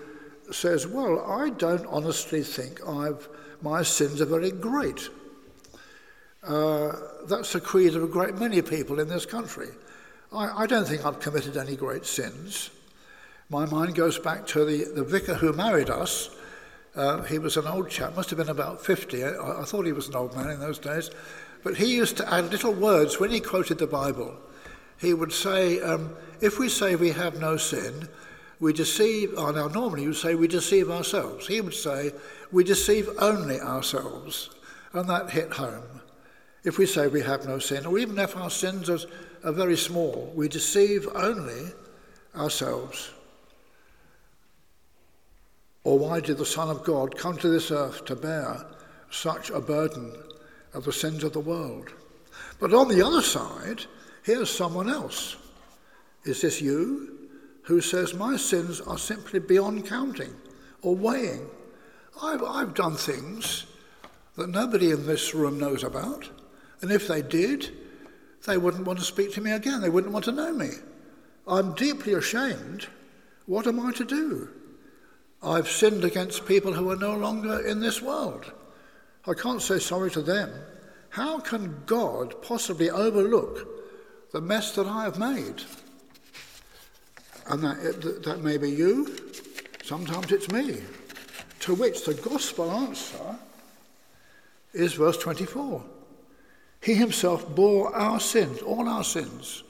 says, 0.51 0.87
Well, 0.87 1.21
I 1.25 1.51
don't 1.51 1.85
honestly 1.85 2.43
think 2.43 2.85
I've, 2.85 3.29
my 3.61 3.81
sins 3.81 4.19
are 4.19 4.25
very 4.25 4.51
great. 4.51 5.09
Uh, 6.43 6.95
that's 7.27 7.53
the 7.53 7.59
creed 7.59 7.95
of 7.95 8.03
a 8.03 8.07
great 8.07 8.35
many 8.35 8.61
people 8.61 8.99
in 8.99 9.09
this 9.09 9.25
country. 9.25 9.69
I, 10.31 10.63
I, 10.63 10.67
don't 10.67 10.87
think 10.87 11.05
I've 11.05 11.19
committed 11.19 11.57
any 11.57 11.75
great 11.75 12.05
sins. 12.05 12.69
My 13.49 13.65
mind 13.65 13.95
goes 13.95 14.17
back 14.17 14.45
to 14.47 14.63
the, 14.63 14.85
the 14.85 15.03
vicar 15.03 15.33
who 15.33 15.51
married 15.51 15.89
us. 15.89 16.29
Uh, 16.95 17.23
he 17.23 17.39
was 17.39 17.57
an 17.57 17.67
old 17.67 17.89
chap, 17.89 18.15
must 18.15 18.29
have 18.29 18.37
been 18.37 18.49
about 18.49 18.83
50. 18.83 19.23
I, 19.23 19.61
I 19.61 19.63
thought 19.65 19.85
he 19.85 19.91
was 19.91 20.07
an 20.07 20.15
old 20.15 20.35
man 20.35 20.49
in 20.49 20.59
those 20.59 20.79
days. 20.79 21.11
But 21.63 21.75
he 21.75 21.93
used 21.93 22.15
to 22.17 22.33
add 22.33 22.51
little 22.51 22.73
words 22.73 23.19
when 23.19 23.31
he 23.31 23.41
quoted 23.41 23.79
the 23.79 23.87
Bible. 23.87 24.37
He 24.97 25.13
would 25.13 25.33
say, 25.33 25.81
um, 25.81 26.15
If 26.39 26.57
we 26.57 26.69
say 26.69 26.95
we 26.95 27.11
have 27.11 27.39
no 27.39 27.57
sin, 27.57 28.07
we 28.61 28.71
deceive, 28.71 29.37
or 29.37 29.51
now 29.51 29.67
normally 29.67 30.03
you 30.03 30.13
say 30.13 30.35
we 30.35 30.47
deceive 30.47 30.89
ourselves. 30.89 31.47
He 31.47 31.59
would 31.59 31.73
say 31.73 32.11
we 32.51 32.63
deceive 32.63 33.09
only 33.19 33.59
ourselves. 33.59 34.49
And 34.93 35.09
that 35.09 35.29
hit 35.31 35.53
home. 35.53 36.01
If 36.63 36.77
we 36.77 36.85
say 36.85 37.07
we 37.07 37.21
have 37.21 37.45
no 37.45 37.59
sin, 37.59 37.85
or 37.85 37.97
even 37.97 38.17
if 38.19 38.35
our 38.35 38.49
sins 38.49 38.89
are, 38.89 38.99
are 39.43 39.51
very 39.51 39.77
small, 39.77 40.31
we 40.35 40.47
deceive 40.47 41.07
only 41.15 41.71
ourselves. 42.35 43.11
Or 45.83 45.97
why 45.97 46.19
did 46.19 46.37
the 46.37 46.45
Son 46.45 46.69
of 46.69 46.83
God 46.83 47.17
come 47.17 47.37
to 47.37 47.49
this 47.49 47.71
earth 47.71 48.05
to 48.05 48.15
bear 48.15 48.65
such 49.09 49.49
a 49.49 49.61
burden 49.61 50.13
of 50.73 50.83
the 50.83 50.93
sins 50.93 51.23
of 51.23 51.33
the 51.33 51.39
world? 51.39 51.89
But 52.59 52.73
on 52.73 52.89
the 52.89 53.05
other 53.05 53.21
side, 53.21 53.85
here's 54.23 54.49
someone 54.49 54.89
else. 54.89 55.37
Is 56.25 56.41
this 56.41 56.61
you? 56.61 57.19
who 57.69 57.79
says, 57.81 58.15
My 58.15 58.35
sins 58.35 58.81
are 58.81 58.97
simply 58.97 59.39
beyond 59.39 59.85
counting 59.85 60.33
or 60.81 60.95
weighing. 60.95 61.47
I've, 62.19 62.43
I've 62.43 62.73
done 62.73 62.95
things 62.95 63.67
that 64.37 64.49
nobody 64.49 64.89
in 64.89 65.05
this 65.05 65.35
room 65.35 65.59
knows 65.59 65.83
about, 65.83 66.27
and 66.81 66.91
if 66.91 67.07
they 67.07 67.21
did, 67.21 67.69
they 68.45 68.57
wouldn't 68.57 68.85
want 68.85 68.99
to 68.99 69.05
speak 69.05 69.33
to 69.33 69.41
me 69.41 69.51
again. 69.51 69.81
They 69.81 69.89
wouldn't 69.89 70.13
want 70.13 70.25
to 70.25 70.31
know 70.31 70.53
me. 70.53 70.69
I'm 71.47 71.73
deeply 71.73 72.13
ashamed. 72.13 72.87
What 73.45 73.67
am 73.67 73.79
I 73.79 73.91
to 73.93 74.05
do? 74.05 74.49
I've 75.41 75.69
sinned 75.69 76.03
against 76.03 76.45
people 76.45 76.73
who 76.73 76.89
are 76.89 76.95
no 76.95 77.15
longer 77.15 77.65
in 77.65 77.79
this 77.79 78.01
world. 78.01 78.51
I 79.25 79.33
can't 79.33 79.61
say 79.61 79.79
sorry 79.79 80.11
to 80.11 80.21
them. 80.21 80.51
How 81.09 81.39
can 81.39 81.83
God 81.85 82.41
possibly 82.41 82.89
overlook 82.89 83.67
the 84.31 84.41
mess 84.41 84.75
that 84.75 84.85
I 84.85 85.03
have 85.03 85.17
made? 85.17 85.63
And 87.47 87.63
that, 87.63 88.23
that 88.23 88.43
may 88.43 88.57
be 88.57 88.69
you, 88.69 89.17
sometimes 89.83 90.31
it's 90.31 90.51
me. 90.51 90.81
To 91.61 91.73
which 91.73 92.05
the 92.05 92.13
gospel 92.13 92.69
answer 92.71 93.37
is 94.73 94.93
verse 94.93 95.17
24. 95.17 95.83
He 96.81 96.93
himself 96.95 97.47
bore 97.55 97.93
our 97.93 98.19
sins, 98.19 98.61
all 98.61 98.87
our 98.87 99.03
sins, 99.03 99.63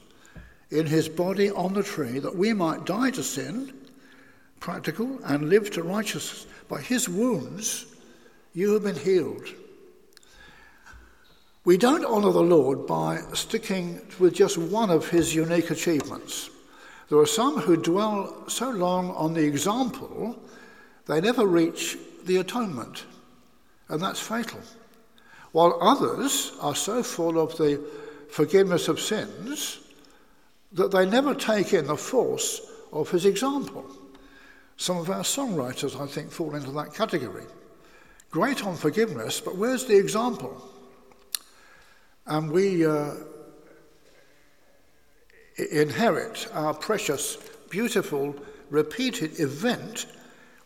in 0.70 0.86
his 0.86 1.08
body 1.08 1.50
on 1.50 1.74
the 1.74 1.82
tree, 1.82 2.18
that 2.20 2.36
we 2.36 2.52
might 2.52 2.86
die 2.86 3.10
to 3.10 3.22
sin, 3.22 3.72
practical, 4.60 5.18
and 5.24 5.48
live 5.48 5.70
to 5.72 5.82
righteousness. 5.82 6.46
By 6.68 6.80
his 6.80 7.08
wounds, 7.08 7.86
you 8.54 8.72
have 8.74 8.84
been 8.84 8.96
healed. 8.96 9.48
We 11.64 11.76
don't 11.76 12.04
honour 12.04 12.32
the 12.32 12.40
Lord 12.40 12.86
by 12.86 13.20
sticking 13.34 14.00
with 14.18 14.34
just 14.34 14.56
one 14.56 14.90
of 14.90 15.08
his 15.08 15.34
unique 15.34 15.70
achievements. 15.70 16.48
There 17.08 17.18
are 17.18 17.26
some 17.26 17.58
who 17.58 17.76
dwell 17.76 18.48
so 18.48 18.70
long 18.70 19.10
on 19.10 19.34
the 19.34 19.44
example, 19.44 20.40
they 21.06 21.20
never 21.20 21.44
reach 21.44 21.98
the 22.24 22.36
atonement, 22.36 23.04
and 23.88 24.00
that's 24.00 24.20
fatal. 24.20 24.60
While 25.52 25.78
others 25.80 26.52
are 26.60 26.74
so 26.74 27.02
full 27.02 27.40
of 27.40 27.56
the 27.56 27.80
forgiveness 28.30 28.88
of 28.88 29.00
sins 29.00 29.80
that 30.72 30.92
they 30.92 31.04
never 31.04 31.34
take 31.34 31.72
in 31.72 31.86
the 31.86 31.96
force 31.96 32.60
of 32.92 33.10
his 33.10 33.26
example. 33.26 33.84
Some 34.76 34.98
of 34.98 35.10
our 35.10 35.22
songwriters, 35.22 36.00
I 36.00 36.06
think, 36.06 36.30
fall 36.30 36.54
into 36.54 36.70
that 36.72 36.94
category. 36.94 37.44
Great 38.30 38.64
on 38.64 38.76
forgiveness, 38.76 39.40
but 39.40 39.56
where's 39.56 39.84
the 39.84 39.96
example? 39.96 40.62
And 42.26 42.50
we 42.50 42.86
uh, 42.86 43.14
inherit 45.72 46.48
our 46.52 46.72
precious, 46.72 47.36
beautiful, 47.68 48.36
repeated 48.70 49.40
event 49.40 50.06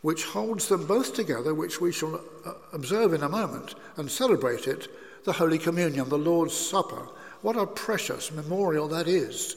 which 0.04 0.26
holds 0.26 0.68
them 0.68 0.84
both 0.84 1.14
together, 1.14 1.54
which 1.54 1.80
we 1.80 1.90
shall 1.90 2.20
uh, 2.44 2.52
observe 2.74 3.14
in 3.14 3.22
a 3.22 3.28
moment 3.28 3.74
and 3.96 4.10
celebrate 4.10 4.68
it 4.68 4.86
the 5.24 5.32
Holy 5.32 5.58
Communion, 5.58 6.06
the 6.10 6.18
Lord's 6.18 6.54
Supper. 6.54 7.08
What 7.40 7.56
a 7.56 7.66
precious 7.66 8.30
memorial 8.30 8.86
that 8.88 9.08
is 9.08 9.56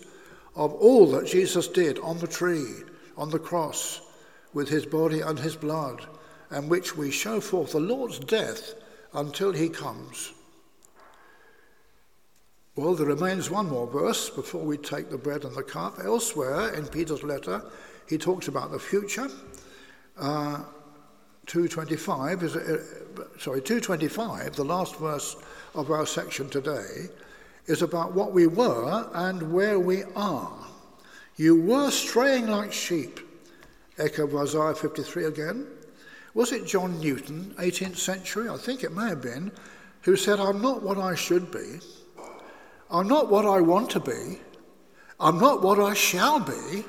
of 0.55 0.73
all 0.75 1.05
that 1.12 1.27
Jesus 1.27 1.67
did 1.67 1.99
on 1.99 2.19
the 2.19 2.27
tree, 2.27 2.75
on 3.17 3.29
the 3.29 3.39
cross, 3.39 3.99
with 4.53 4.69
his 4.69 4.86
body 4.86 5.19
and 5.19 5.38
his 5.38 5.57
blood, 5.57 6.07
and 6.49 6.69
which 6.69 6.95
we 6.95 7.12
show 7.12 7.41
forth 7.41 7.73
the 7.73 7.81
Lord's 7.81 8.17
death 8.17 8.73
until 9.13 9.51
he 9.51 9.67
comes. 9.67 10.31
Well, 12.77 12.95
there 12.95 13.07
remains 13.07 13.51
one 13.51 13.67
more 13.67 13.88
verse 13.88 14.29
before 14.29 14.63
we 14.63 14.77
take 14.77 15.10
the 15.10 15.17
bread 15.17 15.43
and 15.43 15.57
the 15.57 15.63
cup. 15.63 15.99
Elsewhere 16.01 16.73
in 16.73 16.88
Peter's 16.88 17.23
letter, 17.23 17.65
he 18.07 18.17
talks 18.17 18.47
about 18.47 18.71
the 18.71 18.79
future. 18.79 19.27
Uh, 20.19 20.63
225 21.45 22.43
is 22.43 22.56
uh, 22.56 22.84
sorry 23.39 23.62
225 23.62 24.56
the 24.56 24.63
last 24.63 24.97
verse 24.97 25.38
of 25.75 25.91
our 25.91 26.06
section 26.06 26.49
today 26.49 27.08
is 27.67 27.82
about 27.82 28.13
what 28.13 28.34
we 28.34 28.47
were 28.47 29.10
and 29.13 29.53
where 29.53 29.80
we 29.80 30.03
are. 30.15 30.53
You 31.36 31.62
were 31.62 31.91
straying 31.91 32.47
like 32.47 32.73
sheep 32.73 33.19
echo 33.97 34.25
of 34.25 34.36
isaiah 34.36 34.73
53 34.73 35.25
again. 35.25 35.67
Was 36.34 36.51
it 36.51 36.65
john 36.65 36.99
newton 36.99 37.53
18th 37.58 37.97
century 37.97 38.49
i 38.49 38.58
think 38.58 38.84
it 38.84 38.91
may 38.91 39.10
have 39.10 39.21
been 39.21 39.51
who 40.01 40.15
said 40.15 40.39
i'm 40.39 40.62
not 40.62 40.84
what 40.84 40.97
i 40.97 41.15
should 41.15 41.51
be. 41.51 41.80
I'm 42.89 43.08
not 43.08 43.30
what 43.30 43.45
i 43.45 43.62
want 43.62 43.89
to 43.91 43.99
be. 43.99 44.39
I'm 45.19 45.39
not 45.39 45.62
what 45.62 45.80
i 45.80 45.93
shall 45.93 46.39
be 46.39 46.84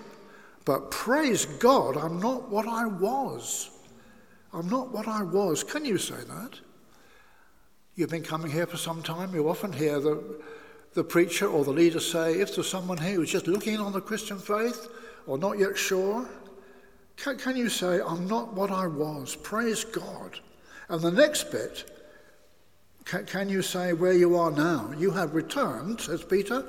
but 0.69 0.91
praise 0.93 1.47
god 1.47 1.97
i'm 1.97 2.21
not 2.21 2.49
what 2.49 2.69
i 2.69 2.87
was 2.87 3.71
I'm 4.53 4.69
not 4.69 4.93
what 4.93 5.07
I 5.07 5.23
was. 5.23 5.63
Can 5.63 5.85
you 5.85 5.99
say 5.99 6.17
that? 6.27 6.61
You've 7.95 8.11
been 8.11 8.23
coming 8.23 8.51
here 8.51 8.67
for 8.67 8.77
some 8.77 9.03
time. 9.03 9.35
You 9.35 9.49
often 9.49 9.73
hear 9.73 10.01
the, 10.01 10.41
the 10.95 11.05
preacher 11.05 11.47
or 11.47 11.65
the 11.65 11.73
leader 11.73 12.01
say, 12.01 12.41
if 12.41 12.55
there's 12.55 12.69
someone 12.69 12.99
here 12.99 13.17
who's 13.17 13.33
just 13.33 13.47
looking 13.47 13.79
on 13.79 13.93
the 13.93 14.01
Christian 14.01 14.39
faith 14.39 14.89
or 15.27 15.37
not 15.37 15.59
yet 15.59 15.77
sure, 15.77 16.27
can, 17.17 17.37
can 17.37 17.57
you 17.57 17.69
say, 17.69 18.01
I'm 18.01 18.27
not 18.27 18.55
what 18.55 18.71
I 18.71 18.87
was? 18.87 19.37
Praise 19.37 19.85
God. 19.85 20.39
And 20.89 21.03
the 21.03 21.11
next 21.11 21.51
bit, 21.51 21.91
can, 23.05 23.27
can 23.27 23.49
you 23.49 23.61
say 23.61 23.93
where 23.93 24.13
you 24.13 24.37
are 24.37 24.51
now? 24.51 24.95
You 24.97 25.11
have 25.11 25.35
returned, 25.35 26.01
says 26.01 26.25
Peter. 26.25 26.65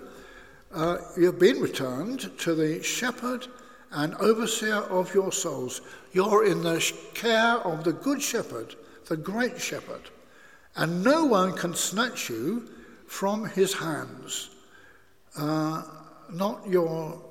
Uh, 0.74 0.98
you've 1.18 1.40
been 1.40 1.62
returned 1.62 2.38
to 2.40 2.56
the 2.56 2.84
shepherd 2.84 3.48
and 3.92 4.16
overseer 4.16 4.76
of 4.76 5.14
your 5.14 5.32
souls. 5.32 5.82
You're 6.12 6.46
in 6.46 6.64
the 6.64 6.94
care 7.14 7.58
of 7.58 7.84
the 7.84 7.94
Good 7.94 8.22
Shepherd, 8.22 8.76
the 9.08 9.18
Great 9.18 9.60
Shepherd, 9.60 10.10
and 10.76 11.04
no 11.04 11.26
one 11.26 11.54
can 11.54 11.74
snatch 11.74 12.30
you 12.30 12.70
from 13.08 13.46
his 13.46 13.74
hands. 13.74 14.52
Uh, 15.38 15.84
not 16.32 16.68
your 16.68 17.22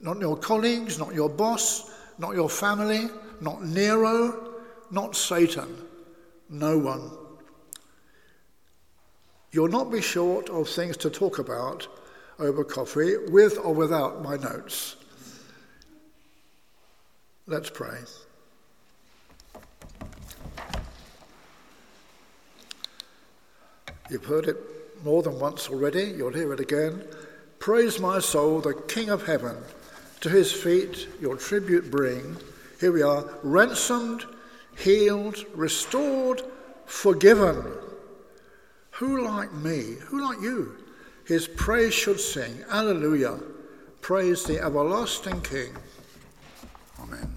not 0.00 0.20
your 0.20 0.36
colleagues, 0.36 0.98
not 0.98 1.14
your 1.14 1.30
boss, 1.30 1.90
not 2.18 2.34
your 2.34 2.50
family, 2.50 3.08
not 3.40 3.64
Nero, 3.64 4.54
not 4.90 5.16
Satan. 5.16 5.76
No 6.50 6.76
one. 6.78 7.10
You'll 9.50 9.68
not 9.68 9.90
be 9.90 10.02
short 10.02 10.50
of 10.50 10.68
things 10.68 10.96
to 10.98 11.10
talk 11.10 11.38
about 11.38 11.86
over 12.38 12.64
coffee, 12.64 13.16
with 13.28 13.58
or 13.58 13.74
without 13.74 14.22
my 14.22 14.36
notes. 14.36 14.96
Let's 17.46 17.70
pray. 17.70 17.98
You've 24.10 24.24
heard 24.24 24.48
it 24.48 24.56
more 25.04 25.22
than 25.22 25.38
once 25.38 25.68
already, 25.68 26.04
you'll 26.04 26.32
hear 26.32 26.52
it 26.52 26.60
again. 26.60 27.04
Praise 27.58 27.98
my 27.98 28.18
soul, 28.18 28.60
the 28.60 28.74
King 28.74 29.10
of 29.10 29.26
heaven. 29.26 29.56
To 30.20 30.28
his 30.28 30.52
feet 30.52 31.08
your 31.20 31.36
tribute 31.36 31.90
bring. 31.90 32.36
Here 32.80 32.92
we 32.92 33.02
are, 33.02 33.24
ransomed, 33.42 34.24
healed, 34.76 35.44
restored, 35.54 36.42
forgiven. 36.86 37.62
Who 38.92 39.24
like 39.24 39.52
me? 39.52 39.96
Who 40.06 40.26
like 40.26 40.40
you? 40.40 40.76
His 41.24 41.48
praise 41.48 41.94
should 41.94 42.20
sing, 42.20 42.64
Alleluia, 42.70 43.38
praise 44.00 44.44
the 44.44 44.60
everlasting 44.60 45.40
King. 45.40 45.74
Amen. 47.00 47.33